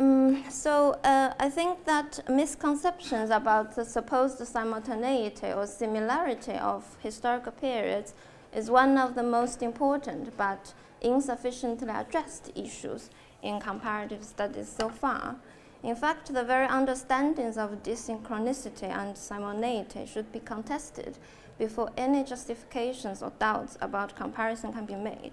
[0.00, 7.52] Um, so uh, I think that misconceptions about the supposed simultaneity or similarity of historical
[7.52, 8.14] periods
[8.54, 13.10] is one of the most important but insufficiently addressed issues
[13.42, 15.36] in comparative studies so far.
[15.82, 21.18] In fact, the very understandings of desynchronicity and simultaneity should be contested
[21.58, 25.32] before any justifications or doubts about comparison can be made.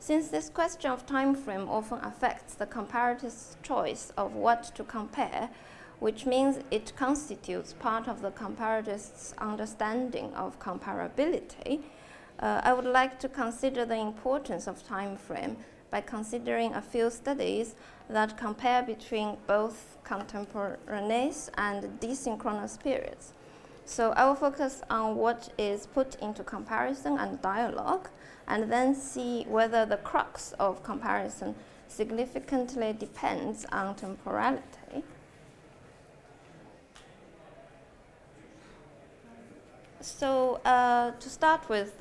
[0.00, 5.50] Since this question of time frame often affects the comparatist's choice of what to compare,
[5.98, 11.80] which means it constitutes part of the comparatist's understanding of comparability,
[12.38, 15.56] uh, I would like to consider the importance of time frame
[15.90, 17.74] by considering a few studies
[18.08, 23.32] that compare between both contemporaneous and desynchronous periods.
[23.84, 28.08] So I will focus on what is put into comparison and dialogue,
[28.48, 31.54] and then see whether the crux of comparison
[31.86, 35.04] significantly depends on temporality.
[40.00, 42.00] So uh, to start with,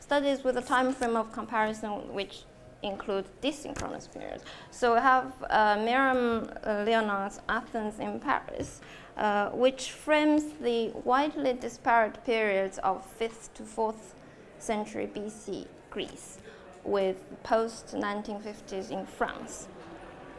[0.00, 2.42] studies with a time frame of comparison which
[2.82, 4.44] include desynchronous periods.
[4.70, 8.80] So we have uh, Miriam uh, Leonard's Athens in Paris,
[9.16, 14.14] uh, which frames the widely disparate periods of 5th to 4th
[14.62, 16.38] century BC Greece
[16.84, 19.68] with post 1950s in France.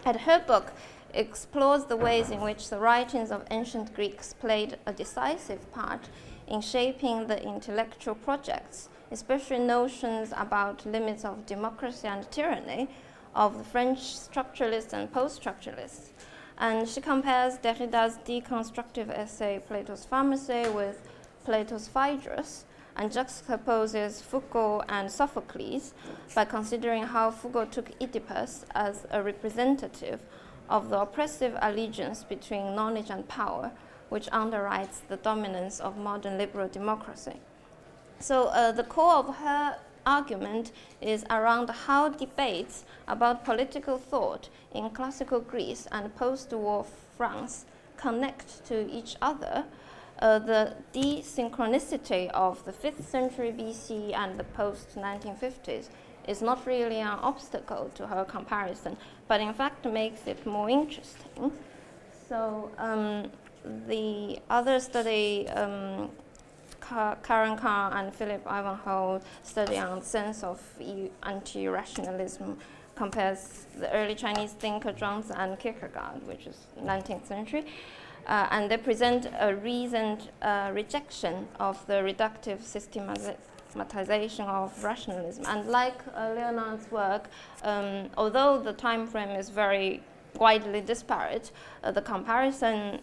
[0.05, 0.71] And her book
[1.13, 6.09] explores the ways in which the writings of ancient Greeks played a decisive part
[6.47, 12.87] in shaping the intellectual projects, especially notions about limits of democracy and tyranny
[13.35, 16.09] of the French structuralists and post structuralists.
[16.57, 21.01] And she compares Derrida's deconstructive essay Plato's Pharmacy with
[21.45, 22.65] Plato's Phaedrus
[22.99, 25.93] and juxtaposes Foucault and Sophocles
[26.35, 30.19] by considering how Foucault took Oedipus as a representative
[30.69, 33.71] of the oppressive allegiance between knowledge and power,
[34.09, 37.39] which underwrites the dominance of modern liberal democracy.
[38.19, 44.89] So, uh, the core of her argument is around how debates about political thought in
[44.89, 46.85] classical Greece and post war
[47.17, 49.63] France connect to each other.
[50.19, 55.87] Uh, the desynchronicity of the 5th century BC and the post 1950s
[56.27, 58.97] is not really an obstacle to her comparison,
[59.29, 61.51] but in fact makes it more interesting.
[62.27, 63.31] So, um,
[63.87, 66.09] the other study um,
[67.23, 70.61] Karen Carr and Philip Ivanhoe study on sense of
[71.23, 72.57] anti-rationalism
[72.95, 77.65] compares the early Chinese thinker Zhuangzi and Kierkegaard, which is 19th century,
[78.29, 85.43] uh, and they present a reasoned uh, rejection of the reductive systematization of rationalism.
[85.47, 87.27] And like uh, Leonard's work,
[87.63, 90.01] um, although the time frame is very
[90.35, 91.51] widely disparate,
[91.83, 92.99] uh, the comparison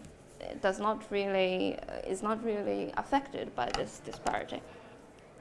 [0.61, 4.61] does not really uh, is not really affected by this disparity.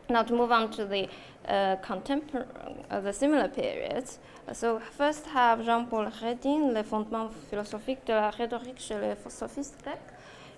[0.08, 1.08] Now to move on to the
[1.48, 2.46] uh, contemporary,
[2.90, 4.18] uh, the similar periods.
[4.52, 10.12] So first have Jean-Paul Reding, Les fondements philosophiques de la rhétorique chez les sophistes grecs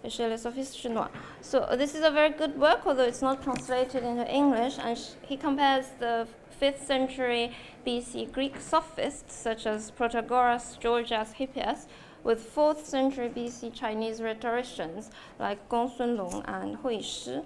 [0.09, 1.11] chez les sophistes chinois.
[1.41, 5.37] So this is a very good work, although it's not translated into English, and he
[5.37, 6.27] compares the
[6.61, 7.53] 5th century
[7.87, 11.87] BC Greek sophists, such as Protagoras, Gorgias, Hippias,
[12.25, 17.41] with 4th century BC Chinese rhetoricians like Gong Sun Sunlong and Hui Shi.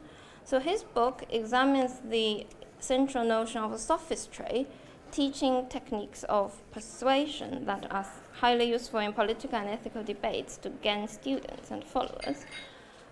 [0.44, 2.46] So his book examines the
[2.80, 4.66] central notion of sophistry,
[5.10, 8.06] teaching techniques of persuasion that are
[8.40, 12.44] highly useful in political and ethical debates to gain students and followers.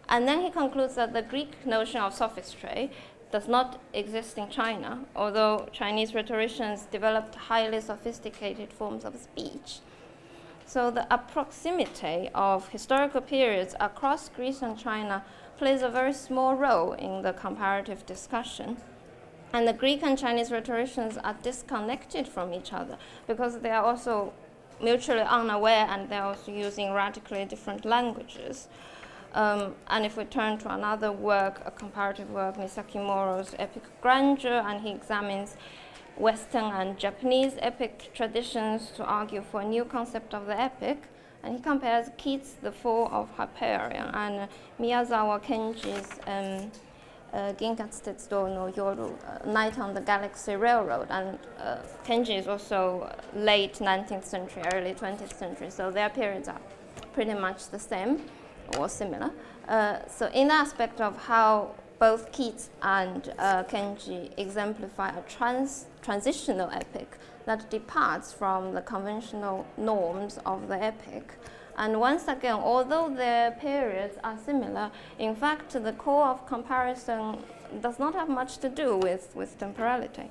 [0.09, 2.91] And then he concludes that the Greek notion of sophistry
[3.31, 9.79] does not exist in China, although Chinese rhetoricians developed highly sophisticated forms of speech.
[10.67, 15.25] So the approximity of historical periods across Greece and China
[15.61, 18.79] plays a very small role in the comparative discussion.
[19.53, 22.97] And the Greek and Chinese rhetoricians are disconnected from each other
[23.27, 24.33] because they are also
[24.83, 28.69] mutually unaware and they're also using radically different languages.
[29.35, 34.65] Um, and if we turn to another work, a comparative work, Masaki Mori's Epic Grandeur,
[34.67, 35.57] and he examines
[36.17, 41.03] Western and Japanese epic traditions to argue for a new concept of the epic.
[41.43, 46.71] And he compares Keats' The Fall of Hyperion and Miyazawa Kenji's um,
[47.33, 51.07] uh, no Yoru, uh, Night on the Galaxy Railroad.
[51.11, 56.61] And uh, Kenji is also late 19th century, early 20th century, so their periods are
[57.13, 58.23] pretty much the same
[58.79, 59.31] or similar.
[59.69, 65.87] Uh, so, in the aspect of how both Keats and uh, Kenji exemplify a trans-
[66.03, 71.35] transitional epic that departs from the conventional norms of the epic,
[71.77, 77.39] and once again, although their periods are similar, in fact, the core of comparison
[77.81, 80.31] does not have much to do with, with temporality.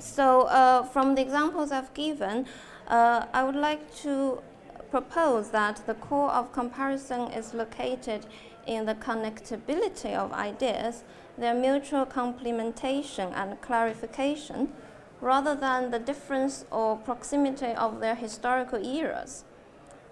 [0.00, 2.46] So, uh, from the examples I've given,
[2.88, 4.42] uh, I would like to
[4.90, 8.26] propose that the core of comparison is located
[8.66, 11.04] in the connectability of ideas,
[11.40, 14.72] their mutual complementation and clarification,
[15.20, 19.44] rather than the difference or proximity of their historical eras.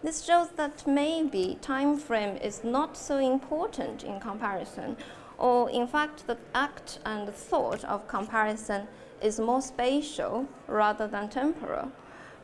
[0.03, 4.97] This shows that maybe time frame is not so important in comparison,
[5.39, 8.87] or in fact, the act and the thought of comparison
[9.21, 11.91] is more spatial rather than temporal.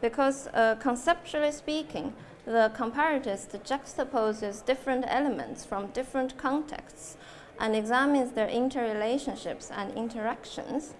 [0.01, 2.13] Because uh, conceptually speaking,
[2.45, 7.17] the comparatist juxtaposes different elements from different contexts
[7.59, 10.95] and examines their interrelationships and interactions.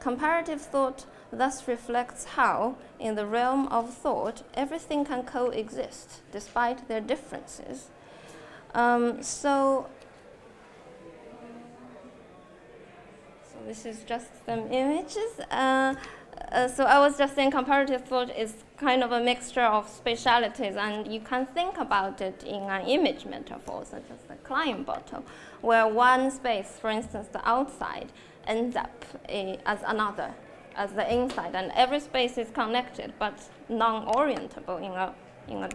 [0.00, 7.00] Comparative thought thus reflects how, in the realm of thought, everything can coexist despite their
[7.00, 7.88] differences.
[8.74, 9.86] Um, so,
[13.44, 15.40] so this is just some images.
[15.50, 15.94] Uh,
[16.50, 20.76] uh, so I was just saying comparative thought is kind of a mixture of spatialities,
[20.76, 25.24] and you can think about it in an image metaphor, such as the Klein bottle,
[25.62, 28.12] where one space, for instance, the outside,
[28.46, 30.34] ends up uh, as another
[30.76, 33.38] as the inside, and every space is connected but
[33.68, 35.14] non-orientable in a,
[35.48, 35.68] in a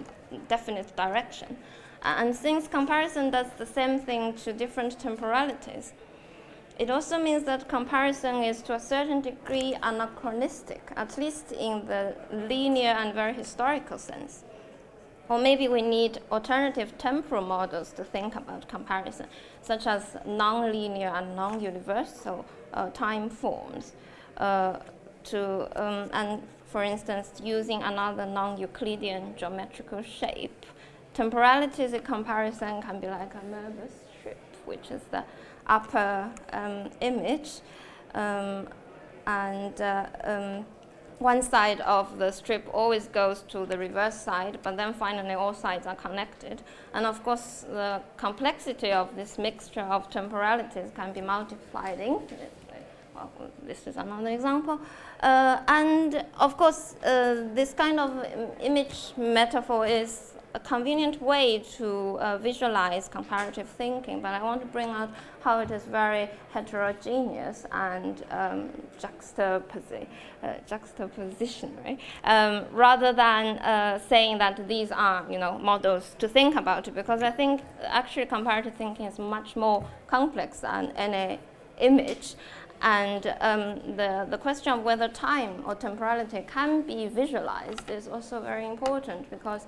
[0.48, 1.58] definite direction.
[2.04, 5.94] And since comparison does the same thing to different temporalities,
[6.80, 12.16] it also means that comparison is to a certain degree anachronistic, at least in the
[12.32, 14.44] linear and very historical sense.
[15.30, 19.28] Or maybe we need alternative temporal models to think about comparison,
[19.62, 23.94] such as nonlinear and non universal uh, time forms
[24.38, 24.78] uh,
[25.26, 30.66] to, um, and for instance, using another non-Euclidean geometrical shape.
[31.14, 35.24] Temporalities in comparison can be like a Möbius strip, which is the
[35.66, 37.62] upper um, image,
[38.14, 38.68] um,
[39.26, 40.66] and uh, um,
[41.20, 45.54] one side of the strip always goes to the reverse side, but then finally all
[45.54, 46.62] sides are connected.
[46.94, 52.00] And of course, the complexity of this mixture of temporalities can be multiplied
[53.18, 54.80] well, this is another example.
[55.22, 58.26] Uh, and of course, uh, this kind of
[58.62, 64.68] image metaphor is a convenient way to uh, visualize comparative thinking, but I want to
[64.68, 65.10] bring out
[65.42, 68.70] how it is very heterogeneous and um,
[69.00, 70.08] juxtaposi-
[70.44, 76.56] uh, juxtapositionary, um, rather than uh, saying that these are, you know, models to think
[76.56, 76.94] about.
[76.94, 81.40] Because I think actually comparative thinking is much more complex than any
[81.80, 82.36] image.
[82.82, 88.40] And um, the, the question of whether time or temporality can be visualized is also
[88.40, 89.66] very important because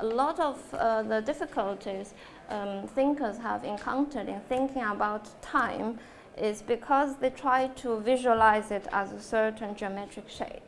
[0.00, 2.14] a lot of uh, the difficulties
[2.48, 5.98] um, thinkers have encountered in thinking about time
[6.36, 10.62] is because they try to visualize it as a certain geometric shape.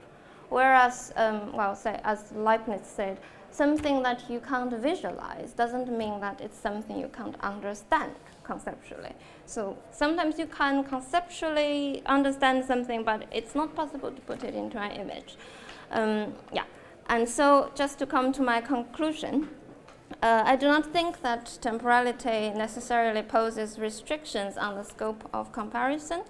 [0.51, 3.19] Whereas, um, well, say, as Leibniz said,
[3.51, 8.13] something that you can't visualize doesn't mean that it's something you can't understand
[8.43, 9.13] conceptually.
[9.47, 14.79] So sometimes you can conceptually understand something, but it's not possible to put it into
[14.79, 15.37] an image.
[15.91, 16.65] Um, yeah.
[17.07, 19.49] And so, just to come to my conclusion,
[20.23, 26.23] uh, I do not think that temporality necessarily poses restrictions on the scope of comparison.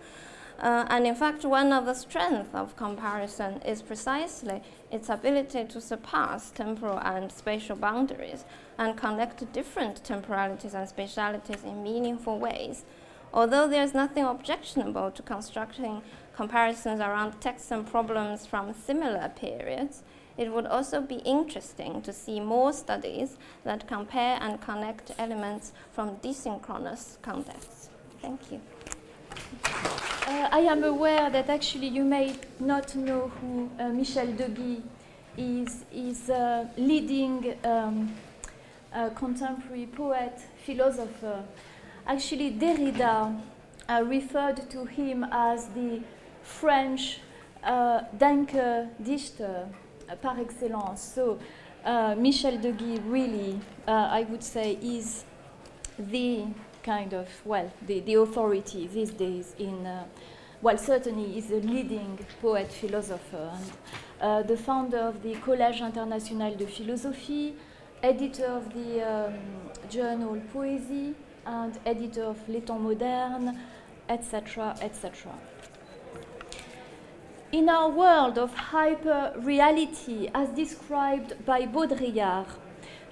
[0.58, 5.80] Uh, and in fact, one of the strengths of comparison is precisely its ability to
[5.80, 8.44] surpass temporal and spatial boundaries
[8.78, 12.84] and connect different temporalities and spatialities in meaningful ways.
[13.32, 16.02] Although there's nothing objectionable to constructing
[16.36, 20.04] comparisons around texts and problems from similar periods,
[20.36, 26.16] it would also be interesting to see more studies that compare and connect elements from
[26.16, 27.88] desynchronous contexts.
[28.20, 28.60] Thank you.
[30.26, 34.82] Uh, I am aware that actually you may not know who uh, Michel Deguy
[35.36, 38.14] is, is a leading um,
[39.14, 41.44] contemporary poet, philosopher.
[42.06, 43.40] Actually, Derrida
[43.88, 46.00] uh, referred to him as the
[46.42, 47.20] French
[47.62, 49.68] uh, Denker Dichter
[50.22, 51.02] par excellence.
[51.02, 51.38] So
[51.84, 55.24] uh, Michel Deguy really, uh, I would say, is
[55.98, 56.46] the
[56.82, 60.04] kind of, well, the, the authority these days in, uh,
[60.62, 63.72] well, certainly is a leading poet philosopher and
[64.20, 67.54] uh, the founder of the Collège International de Philosophie,
[68.02, 69.34] editor of the um,
[69.90, 71.14] journal Poésie,
[71.46, 73.54] and editor of Les Temps Modernes,
[74.08, 75.30] etc., etc.
[77.54, 82.48] In our world of hyper reality, as described by Baudrillard,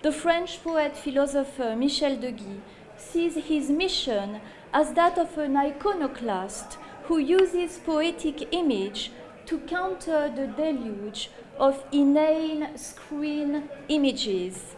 [0.03, 2.59] the French poet philosopher Michel Deguy
[2.97, 4.41] sees his mission
[4.75, 9.13] as that of an iconoclast who uses poetic image
[9.47, 14.75] to counter the deluge of inane screen images.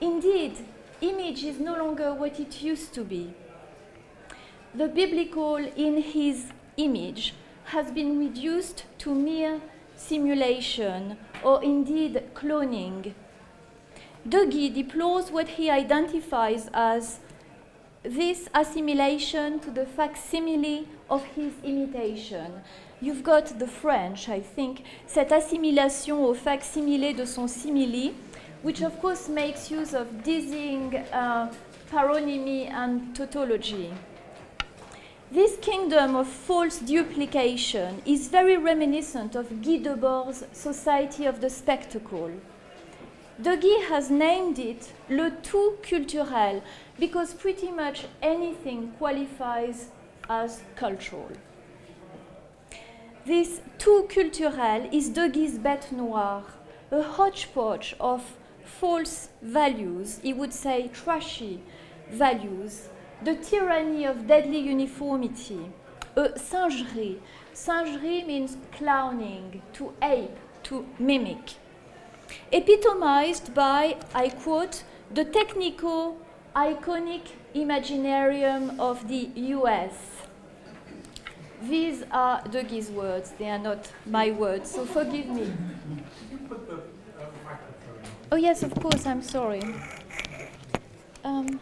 [0.00, 0.56] Indeed,
[1.02, 3.34] image is no longer what it used to be.
[4.74, 6.46] The biblical in his
[6.78, 7.34] image
[7.66, 9.60] has been reduced to mere
[9.96, 13.14] simulation or indeed cloning.
[14.28, 17.20] Deguy deplores what he identifies as
[18.02, 22.62] this assimilation to the facsimile of his imitation.
[23.00, 28.14] You've got the French, I think, cette assimilation au facsimile de son simile,
[28.62, 31.52] which of course makes use of dizzying uh,
[31.90, 33.90] paronymy and tautology.
[35.32, 42.30] This kingdom of false duplication is very reminiscent of Guy Debord's Society of the Spectacle.
[43.40, 46.62] Deguy has named it le tout culturel
[47.00, 49.88] because pretty much anything qualifies
[50.28, 51.32] as cultural.
[53.24, 56.44] This tout culturel is Deguy's bête noire,
[56.92, 61.60] a hodgepodge of false values, he would say trashy
[62.10, 62.88] values,
[63.22, 65.70] the tyranny of deadly uniformity,
[66.16, 67.18] a singerie.
[67.52, 71.54] Singerie means clowning, to ape, to mimic.
[72.52, 76.18] Epitomized by, I quote, the technical
[76.56, 77.22] iconic
[77.54, 79.92] imaginarium of the US.
[81.62, 85.52] These are Deguy's words, they are not my words, so forgive me.
[88.30, 89.62] Oh, yes, of course, I'm sorry.
[91.24, 91.60] Um,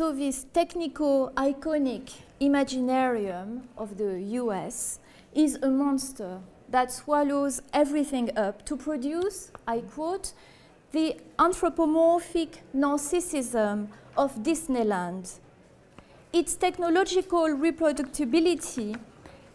[0.00, 4.98] So this technical iconic imaginarium of the US
[5.34, 6.40] is a monster
[6.70, 10.32] that swallows everything up to produce, I quote,
[10.92, 15.38] the anthropomorphic narcissism of Disneyland.
[16.32, 18.98] Its technological reproducibility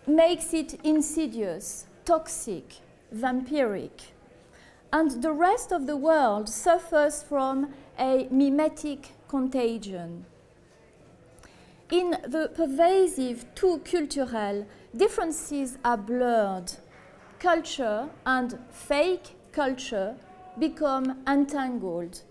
[0.05, 2.65] makes it insidious, toxic,
[3.11, 4.13] vampiric.
[4.93, 10.27] And the rest of the world suffers from a mimetic contagion
[11.91, 14.65] in the pervasive tout culturel,
[14.95, 16.71] differences are blurred.
[17.39, 20.15] Culture and fake culture
[20.57, 22.21] become entangled.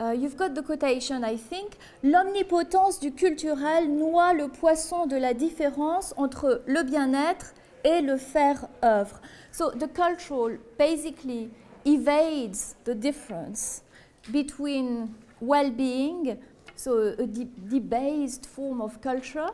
[0.00, 1.76] Uh, you've got the quotation, I think.
[2.02, 7.54] L'omnipotence du culturel noie le poisson de la différence entre le bien-être
[7.84, 9.20] et le faire œuvre.
[9.52, 11.50] So the cultural basically
[11.84, 13.82] evades the difference
[14.30, 16.38] between well being,
[16.82, 19.50] so a de- debased form of culture,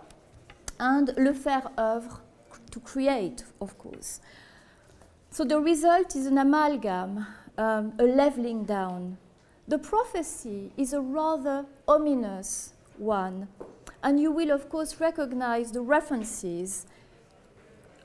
[0.80, 2.20] and le faire œuvre,
[2.70, 4.20] to create, of course.
[5.30, 7.26] So the result is an amalgam,
[7.58, 9.18] um, a leveling down.
[9.66, 13.48] The prophecy is a rather ominous one,
[14.02, 16.86] and you will, of course, recognize the references.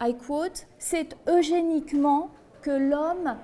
[0.01, 2.30] I quote C'est eugéniquement
[2.61, 3.38] que l'homme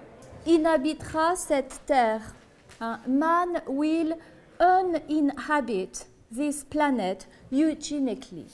[0.45, 2.33] inhabitera cette terre.
[3.07, 4.17] Man will
[4.59, 8.47] uninhabit this planet eugenically.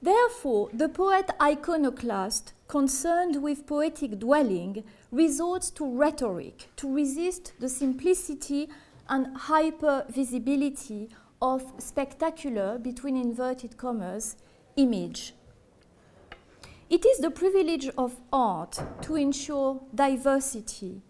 [0.00, 8.68] Therefore, the poet iconoclast, concerned with poetic dwelling, resorts to rhetoric to resist the simplicity
[9.08, 11.08] and hyper-visibility
[11.40, 14.36] of spectacular, between inverted commas,
[14.76, 15.34] image.
[16.90, 21.02] It is the privilege of art to ensure diversity,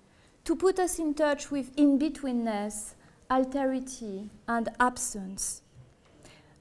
[0.44, 2.93] to put us in touch with in-betweenness,
[3.30, 5.62] alterity, and absence.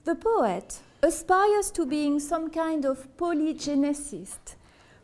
[0.06, 4.56] The poet aspires to being some kind of polygenicist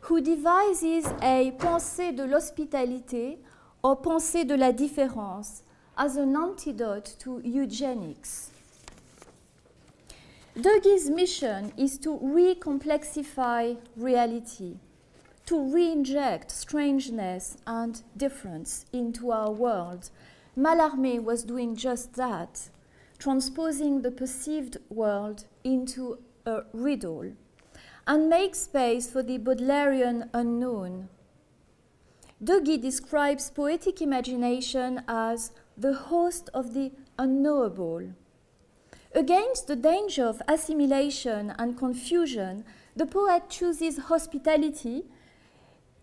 [0.02, 3.38] who devises a pensée de l'hospitalité
[3.82, 5.62] or pensée de la différence
[5.96, 8.50] as an antidote to eugenics.
[10.56, 14.76] Deguy's mission is to recomplexify reality,
[15.46, 20.10] to re-inject strangeness and difference into our world.
[20.56, 22.68] Mallarmé was doing just that,
[23.18, 27.32] transposing the perceived world into a riddle,
[28.06, 31.08] and make space for the Baudelairean unknown.
[32.42, 38.12] Deguy describes poetic imagination as the host of the unknowable.
[39.14, 42.64] Against the danger of assimilation and confusion,
[42.96, 45.04] the poet chooses hospitality.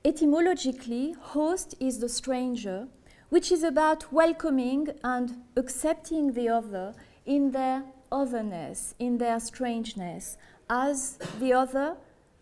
[0.06, 2.88] Etymologically, host is the stranger,
[3.30, 6.94] which is about welcoming and accepting the other
[7.26, 10.38] in their otherness, in their strangeness,
[10.70, 11.98] as the other,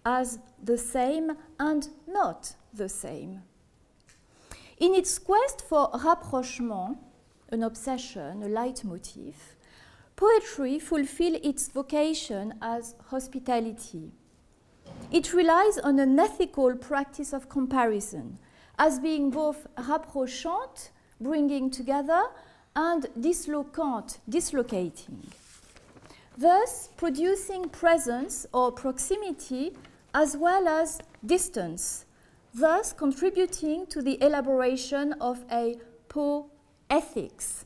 [0.05, 3.41] as the same, and not the same.
[4.77, 6.97] In its quest for rapprochement,
[7.49, 9.55] an obsession, a leitmotif,
[10.15, 14.11] poetry fulfills its vocation as hospitality.
[15.11, 18.37] It relies on an ethical practice of comparison,
[18.77, 22.23] as being both rapprochante, bringing together,
[22.75, 25.31] and dislocante, dislocating.
[26.37, 29.73] Thus, producing presence or proximity
[30.13, 32.05] as well as distance,
[32.53, 35.77] thus contributing to the elaboration of a
[36.09, 37.63] poethics.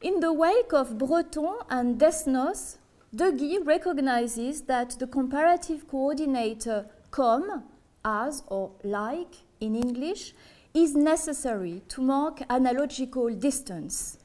[0.00, 2.76] In the wake of Breton and Desnos,
[3.14, 7.64] Deguy recognizes that the comparative coordinator comme,
[8.04, 10.34] as or like in English,
[10.74, 14.18] is necessary to mark analogical distance.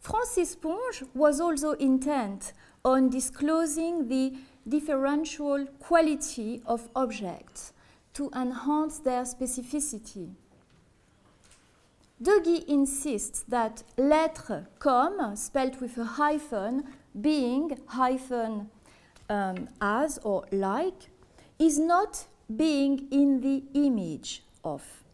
[0.00, 2.52] Francis Ponge was also intent
[2.84, 4.34] on disclosing the
[4.66, 7.72] differential quality of objects
[8.14, 10.30] to enhance their specificity.
[12.22, 16.84] Deguy insists that lettre comme, spelled with a hyphen,
[17.18, 18.70] being hyphen
[19.28, 21.08] um, as or like,
[21.58, 22.26] is not
[22.56, 25.04] being in the image of,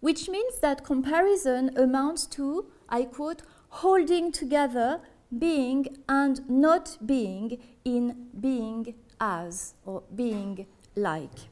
[0.00, 5.00] which means that comparison amounts to, I quote, holding together
[5.36, 11.48] being and not being in being as or being like.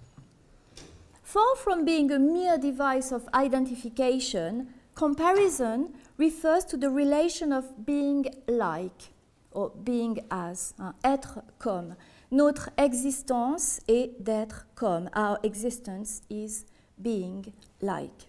[1.23, 8.27] Far from being a mere device of identification, comparison refers to the relation of being
[8.47, 9.13] like
[9.51, 11.97] or being as, hein, être comme.
[12.33, 15.11] Notre existence est d'être comme.
[15.15, 16.65] Our existence is
[16.99, 17.53] being
[17.83, 18.29] like.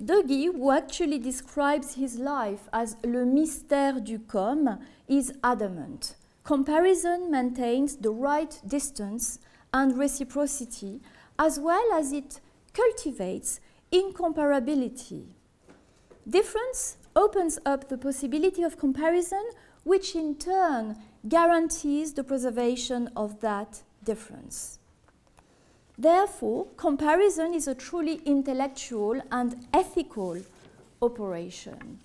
[0.00, 4.78] Deguy, who actually describes his life as le mystère du comme,
[5.08, 6.14] is adamant.
[6.44, 9.40] Comparison maintains the right distance
[9.72, 11.00] and reciprocity,
[11.40, 12.40] as well as it
[12.72, 13.58] cultivates
[13.90, 15.24] incomparability.
[16.28, 19.44] Difference opens up the possibility of comparison,
[19.82, 20.96] which in turn
[21.28, 24.78] guarantees the preservation of that difference.
[25.96, 30.38] Therefore, comparison is a truly intellectual and ethical
[31.00, 32.00] operation.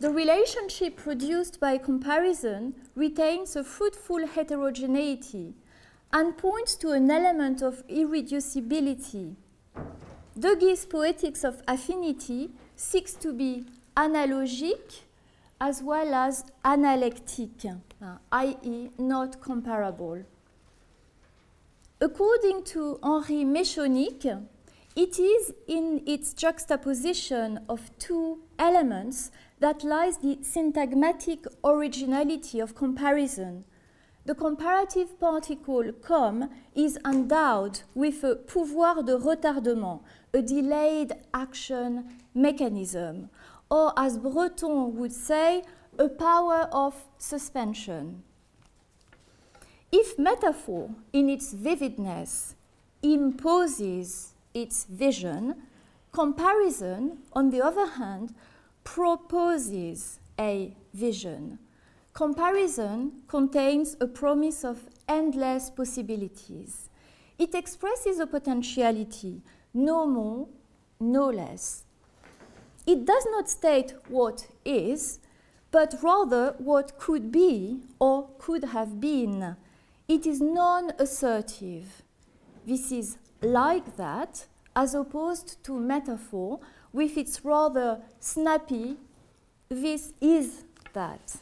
[0.00, 5.54] The relationship produced by comparison retains a fruitful heterogeneity
[6.12, 9.34] and points to an element of irreducibility.
[10.38, 15.00] Deguy's poetics of affinity seeks to be analogic
[15.60, 17.50] as well as analectic,
[18.00, 20.22] uh, i.e., not comparable.
[22.00, 24.24] According to Henri Meschonnic,
[24.94, 29.30] it is in its juxtaposition of two elements
[29.60, 33.64] that lies the syntagmatic originality of comparison.
[34.26, 40.02] The comparative particle comme is endowed with a pouvoir de retardement,
[40.34, 42.04] a delayed action
[42.34, 43.30] mechanism,
[43.70, 45.62] or as Breton would say,
[45.98, 48.22] a power of suspension.
[49.90, 52.54] If metaphor, in its vividness,
[53.02, 55.54] imposes its vision,
[56.12, 58.34] comparison, on the other hand,
[58.84, 61.58] proposes a vision.
[62.12, 66.88] Comparison contains a promise of endless possibilities.
[67.38, 69.42] It expresses a potentiality,
[69.72, 70.48] no more,
[70.98, 71.84] no less.
[72.88, 75.18] It does not state what is,
[75.70, 79.56] but rather what could be or could have been.
[80.08, 82.02] It is non assertive.
[82.66, 86.60] This is like that, as opposed to metaphor,
[86.90, 88.96] with its rather snappy,
[89.68, 90.64] this is
[90.94, 91.36] that.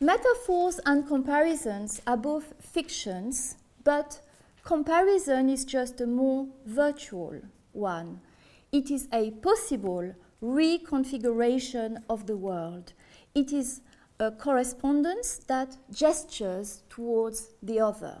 [0.00, 4.22] Metaphors and comparisons are both fictions, but
[4.64, 7.42] comparison is just a more virtual
[7.74, 8.22] one.
[8.70, 12.92] It is a possible reconfiguration of the world.
[13.34, 13.80] It is
[14.20, 18.18] a correspondence that gestures towards the other.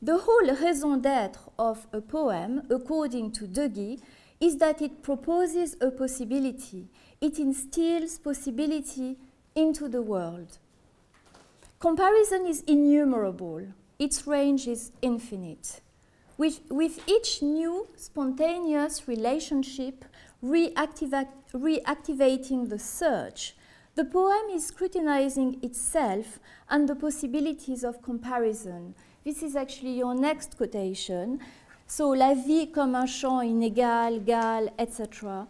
[0.00, 4.00] The whole raison d'etre of a poem, according to Deguy,
[4.40, 6.88] is that it proposes a possibility,
[7.20, 9.16] it instills possibility
[9.54, 10.58] into the world.
[11.78, 15.80] Comparison is innumerable, its range is infinite.
[16.38, 20.04] With, with each new spontaneous relationship
[20.42, 23.54] reactiva- reactivating the search,
[23.94, 28.94] the poem is scrutinizing itself and the possibilities of comparison.
[29.24, 31.38] This is actually your next quotation.
[31.86, 35.46] So, la vie comme un champ inégal, gal, etc.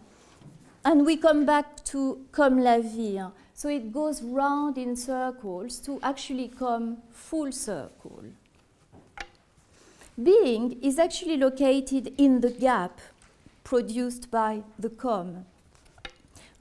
[0.83, 3.23] And we come back to comme la vie.
[3.53, 8.23] So it goes round in circles to actually come full circle.
[10.21, 12.99] Being is actually located in the gap
[13.63, 15.45] produced by the come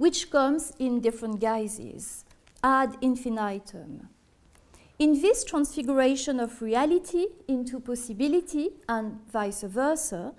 [0.03, 2.25] which comes in different guises,
[2.65, 4.09] ad infinitum.
[4.99, 10.33] In this transfiguration of reality into possibility and vice versa,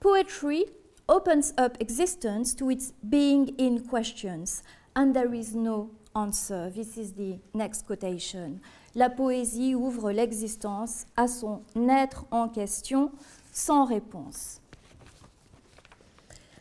[0.00, 0.64] poetry
[1.08, 4.62] opens up existence to its being in questions,
[4.96, 6.70] and there is no answer.
[6.70, 8.60] This is the next quotation.
[8.94, 13.10] La poésie ouvre l'existence à son être en question
[13.52, 14.60] sans réponse.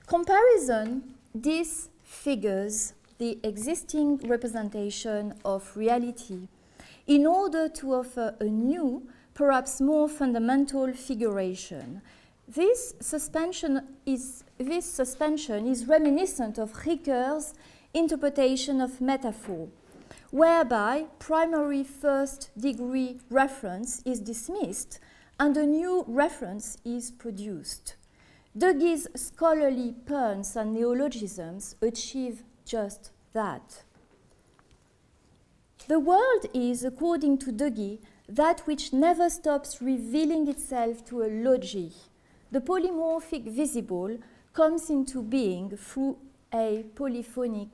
[0.08, 1.02] Comparison
[1.36, 6.48] disfigures the existing representation of reality
[7.08, 9.04] in order to offer a new,
[9.34, 12.02] perhaps more fundamental figuration.
[12.48, 17.54] This suspension is, this suspension is reminiscent of Ricoeur's
[17.94, 19.68] interpretation of metaphor,
[20.32, 25.00] whereby primary first degree reference is dismissed
[25.40, 27.96] and a new reference is produced.
[28.58, 33.84] Deguy's scholarly puns and neologisms achieve just that.
[35.88, 41.92] The world is, according to Deguy, that which never stops revealing itself to a logi.
[42.52, 44.18] The polymorphic visible
[44.54, 46.18] comes into being through
[46.54, 47.70] a polyphonic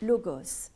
[0.00, 0.70] logos.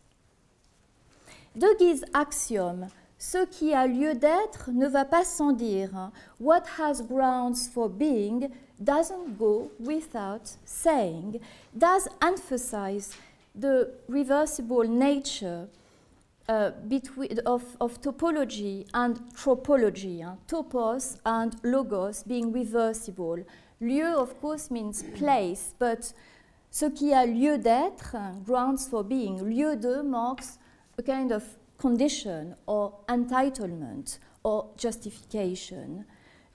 [1.57, 2.89] Duggie's axiom
[3.25, 6.11] ce qui a lieu d'être ne va pas sans dire.
[6.41, 11.41] What has grounds for being doesn't go without saying,
[11.75, 13.17] does emphasize
[13.55, 15.69] the reversible nature
[16.49, 17.65] uh, between, of,
[18.03, 20.37] topology and tropology, hein?
[20.47, 23.39] topos and logos being reversible.
[23.81, 26.13] Lieu, of course, means place, but
[26.71, 30.59] ce qui a lieu d'être, grounds for being, lieu de marks
[30.99, 31.45] a kind of
[31.78, 36.05] condition or entitlement or justification.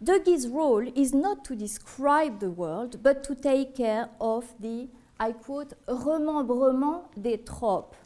[0.03, 4.87] Deguy's role is not to describe the world, but to take care of the,
[5.19, 7.97] I quote, remembrement des tropes.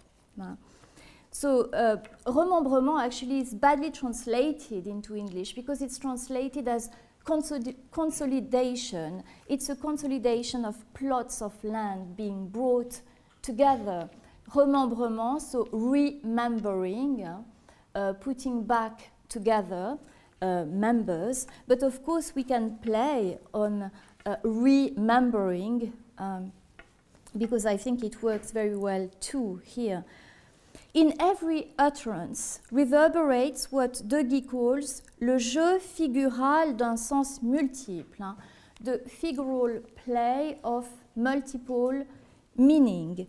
[1.30, 6.90] So, uh, remembrement actually is badly translated into English because it's translated as
[7.92, 9.24] consolidation.
[9.48, 13.02] It's a consolidation of plots of land being brought
[13.42, 14.10] together.
[14.54, 17.28] Remembrement, so remembering,
[17.96, 19.98] uh, putting back together.
[20.44, 23.90] uh, members, but of course we can play on
[24.26, 26.52] uh, remembering um,
[27.38, 30.04] because I think it works very well too here.
[30.94, 38.36] In every utterance reverberates what Guy calls le jeu figural d'un sens multiple, hein,
[38.82, 40.86] the figural play of
[41.16, 42.06] multiple
[42.58, 43.28] meaning.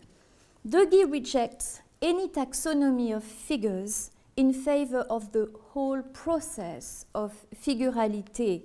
[0.67, 8.63] Guy rejects any taxonomy of figures in favor of the whole process of figuralité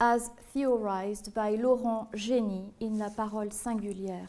[0.00, 4.28] as theorized by Laurent Jenny in La Parole singulière.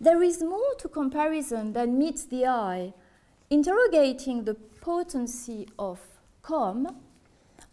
[0.00, 2.94] There is more to comparison than meets the eye.
[3.50, 6.00] Interrogating the potency of
[6.40, 6.96] com,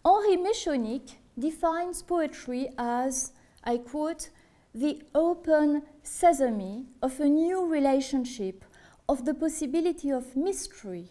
[0.04, 3.32] Henri Meschonnic defines poetry as,
[3.64, 4.28] I quote,
[4.74, 8.64] the open sesame of a new relationship,
[9.08, 11.10] of the possibility of mystery.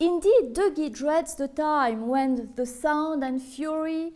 [0.00, 4.12] Indeed, Deguy dreads the time when the sound and fury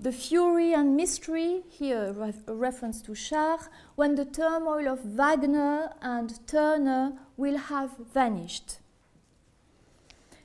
[0.00, 2.14] the fury and mystery, here
[2.46, 3.58] a reference to Char,
[3.96, 8.78] when the turmoil of Wagner and Turner will have vanished.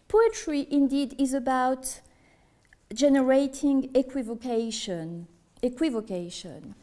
[0.07, 2.01] Poetry, indeed, is about
[2.91, 5.27] generating equivocation.
[5.61, 6.73] Equivocation.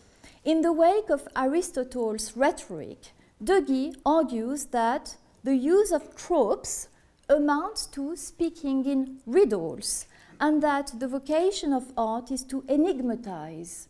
[0.43, 3.13] In the wake of Aristotle's rhetoric,
[3.45, 6.89] Deguy argues that the use of tropes
[7.29, 10.07] amounts to speaking in riddles
[10.41, 13.89] and that the vocation of art is to enigmatize.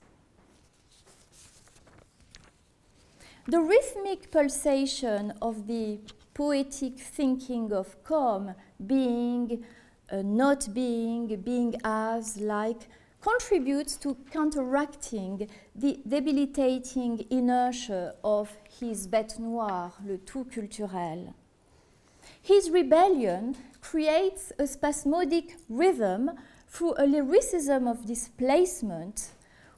[3.46, 6.00] The rhythmic pulsation of the
[6.34, 9.64] poetic thinking of com, being,
[10.10, 12.88] uh, not being, being as, like,
[13.20, 18.50] contributes to counteracting the debilitating inertia of
[18.80, 21.34] his bête noire, le tout culturel.
[22.42, 26.30] His rebellion creates a spasmodic rhythm
[26.68, 29.32] through a lyricism of displacement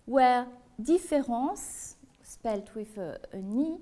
[0.05, 0.47] where
[0.81, 3.79] difference, spelled with a, a ni,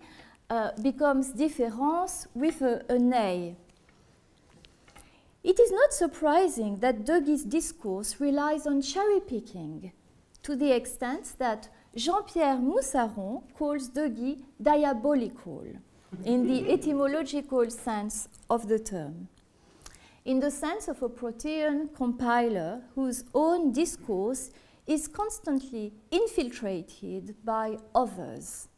[0.48, 3.56] uh, becomes difference with a, a.
[5.42, 9.92] It is not surprising that De discourse relies on cherry picking
[10.42, 15.64] to the extent that Jean Pierre Moussaron calls De diabolical
[16.24, 19.28] in the etymological sense of the term
[20.24, 24.50] in the sense of a Protean compiler whose own discourse
[24.86, 28.68] is constantly infiltrated by others.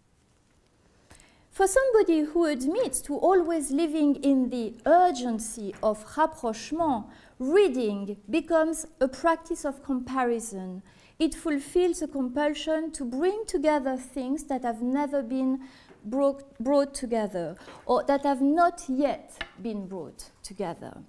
[1.52, 7.04] For somebody who admits to always living in the urgency of rapprochement,
[7.38, 10.82] reading becomes a practice of comparison.
[11.18, 15.60] It fulfills a compulsion to bring together things that have never been
[16.06, 21.02] brought, brought together or that have not yet been brought together.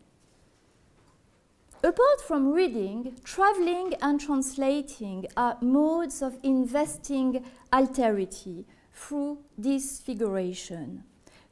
[1.82, 11.04] Apart from reading, traveling and translating are modes of investing alterity through disfiguration,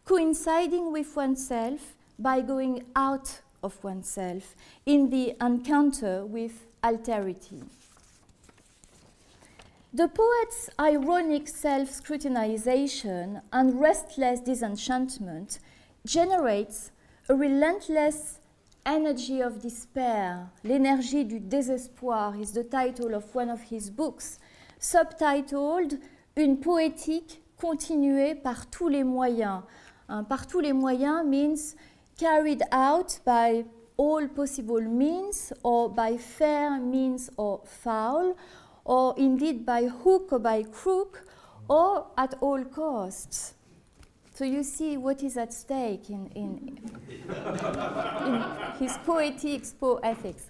[0.05, 7.63] coinciding with oneself by going out of oneself in the encounter with alterity.
[9.93, 15.59] The poet's ironic self scrutinization and restless disenchantment
[16.05, 16.91] generates
[17.27, 18.39] a relentless
[18.85, 24.39] Energy of Despair, L'énergie du désespoir is the title of one of his books,
[24.79, 25.99] subtitled
[26.37, 29.61] Une poétique continuée par tous les moyens.
[30.07, 31.75] Um, par tous les moyens means
[32.17, 33.65] carried out by
[33.97, 38.35] all possible means or by fair means or foul,
[38.85, 41.23] or indeed by hook or by crook,
[41.67, 43.55] or at all costs.
[44.33, 46.79] So you see what is at stake in, in,
[48.79, 50.49] his poetic poetics.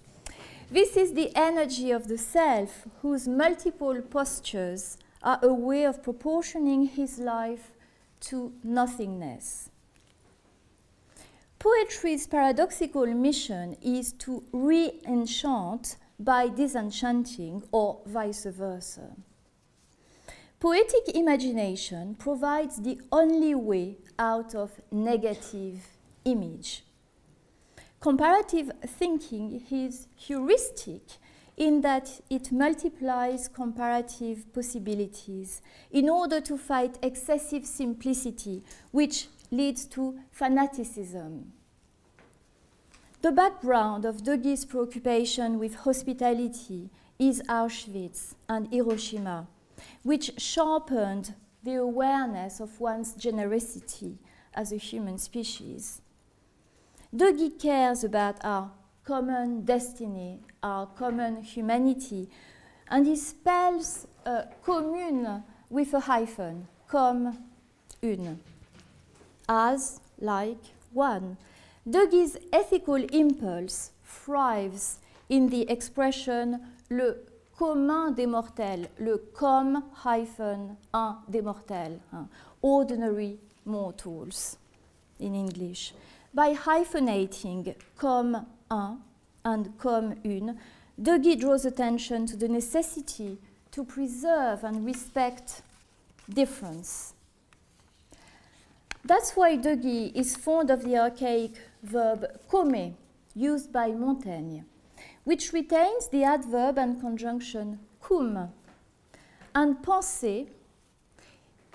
[0.70, 6.86] This is the energy of the self, whose multiple postures are a way of proportioning
[6.86, 7.72] his life
[8.20, 9.70] to nothingness.
[11.58, 19.16] Poetry's paradoxical mission is to re enchant by disenchanting, or vice versa.
[20.60, 25.88] Poetic imagination provides the only way out of negative
[26.24, 26.84] image.
[28.00, 31.02] Comparative thinking is heuristic
[31.62, 40.18] in that it multiplies comparative possibilities in order to fight excessive simplicity, which leads to
[40.32, 41.52] fanaticism.
[43.20, 49.46] The background of De preoccupation with hospitality is Auschwitz and Hiroshima
[50.02, 54.18] which sharpened the awareness of one's generosity
[54.54, 56.00] as a human species.
[57.14, 58.72] De cares about our
[59.04, 62.28] common destiny, our common humanity.
[62.88, 67.38] And he spells uh, commune with a hyphen, comme
[68.02, 68.38] une,
[69.48, 71.36] as, like, one.
[71.90, 74.98] Guy's ethical impulse thrives
[75.28, 76.60] in the expression
[76.90, 77.16] le
[77.56, 82.28] commun des mortels, le comme hyphen un des mortels, hein,
[82.60, 84.58] ordinary mortals
[85.18, 85.94] in English.
[86.34, 88.98] By hyphenating comme un
[89.44, 90.58] and comme une,
[91.00, 93.38] Deguy draws attention to the necessity
[93.70, 95.62] to preserve and respect
[96.28, 97.14] difference.
[99.04, 102.92] That's why Deguy is fond of the archaic verb comer,
[103.34, 104.60] used by Montaigne,
[105.24, 108.52] which retains the adverb and conjunction cum.
[109.54, 110.46] And penser,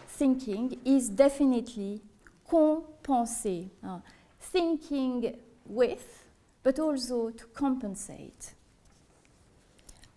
[0.07, 2.01] thinking, is definitely
[2.49, 3.99] compenser, uh,
[4.39, 6.23] thinking with,
[6.67, 8.53] but also to compensate.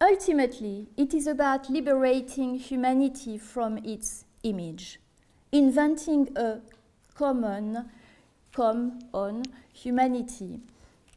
[0.01, 4.99] Ultimately, it is about liberating humanity from its image,
[5.53, 6.59] inventing a
[7.15, 7.89] common,
[8.53, 10.59] come on, humanity,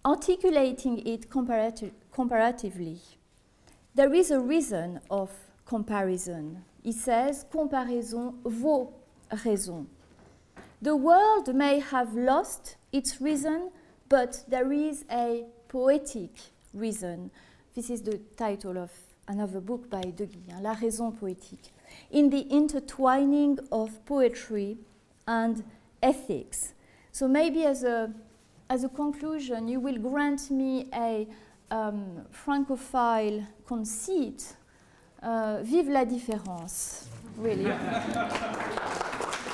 [0.06, 3.00] articulating it comparati- comparatively.
[3.96, 5.32] There is a reason of
[5.66, 6.64] comparison.
[6.84, 8.94] He says, comparaison vaut
[9.44, 9.88] raison.
[10.80, 13.72] The world may have lost its reason,
[14.14, 16.30] but there is a poetic
[16.72, 17.32] reason.
[17.74, 18.92] This is the title of
[19.28, 21.72] another book by Deguy, La raison poétique.
[22.12, 24.78] In the intertwining of poetry
[25.28, 25.64] and
[26.04, 26.76] ethics.
[27.12, 28.14] So maybe as a,
[28.70, 31.28] as a conclusion, you will grant me a
[31.72, 34.56] um, francophile conceit.
[35.24, 37.66] Uh, vive la différence, really.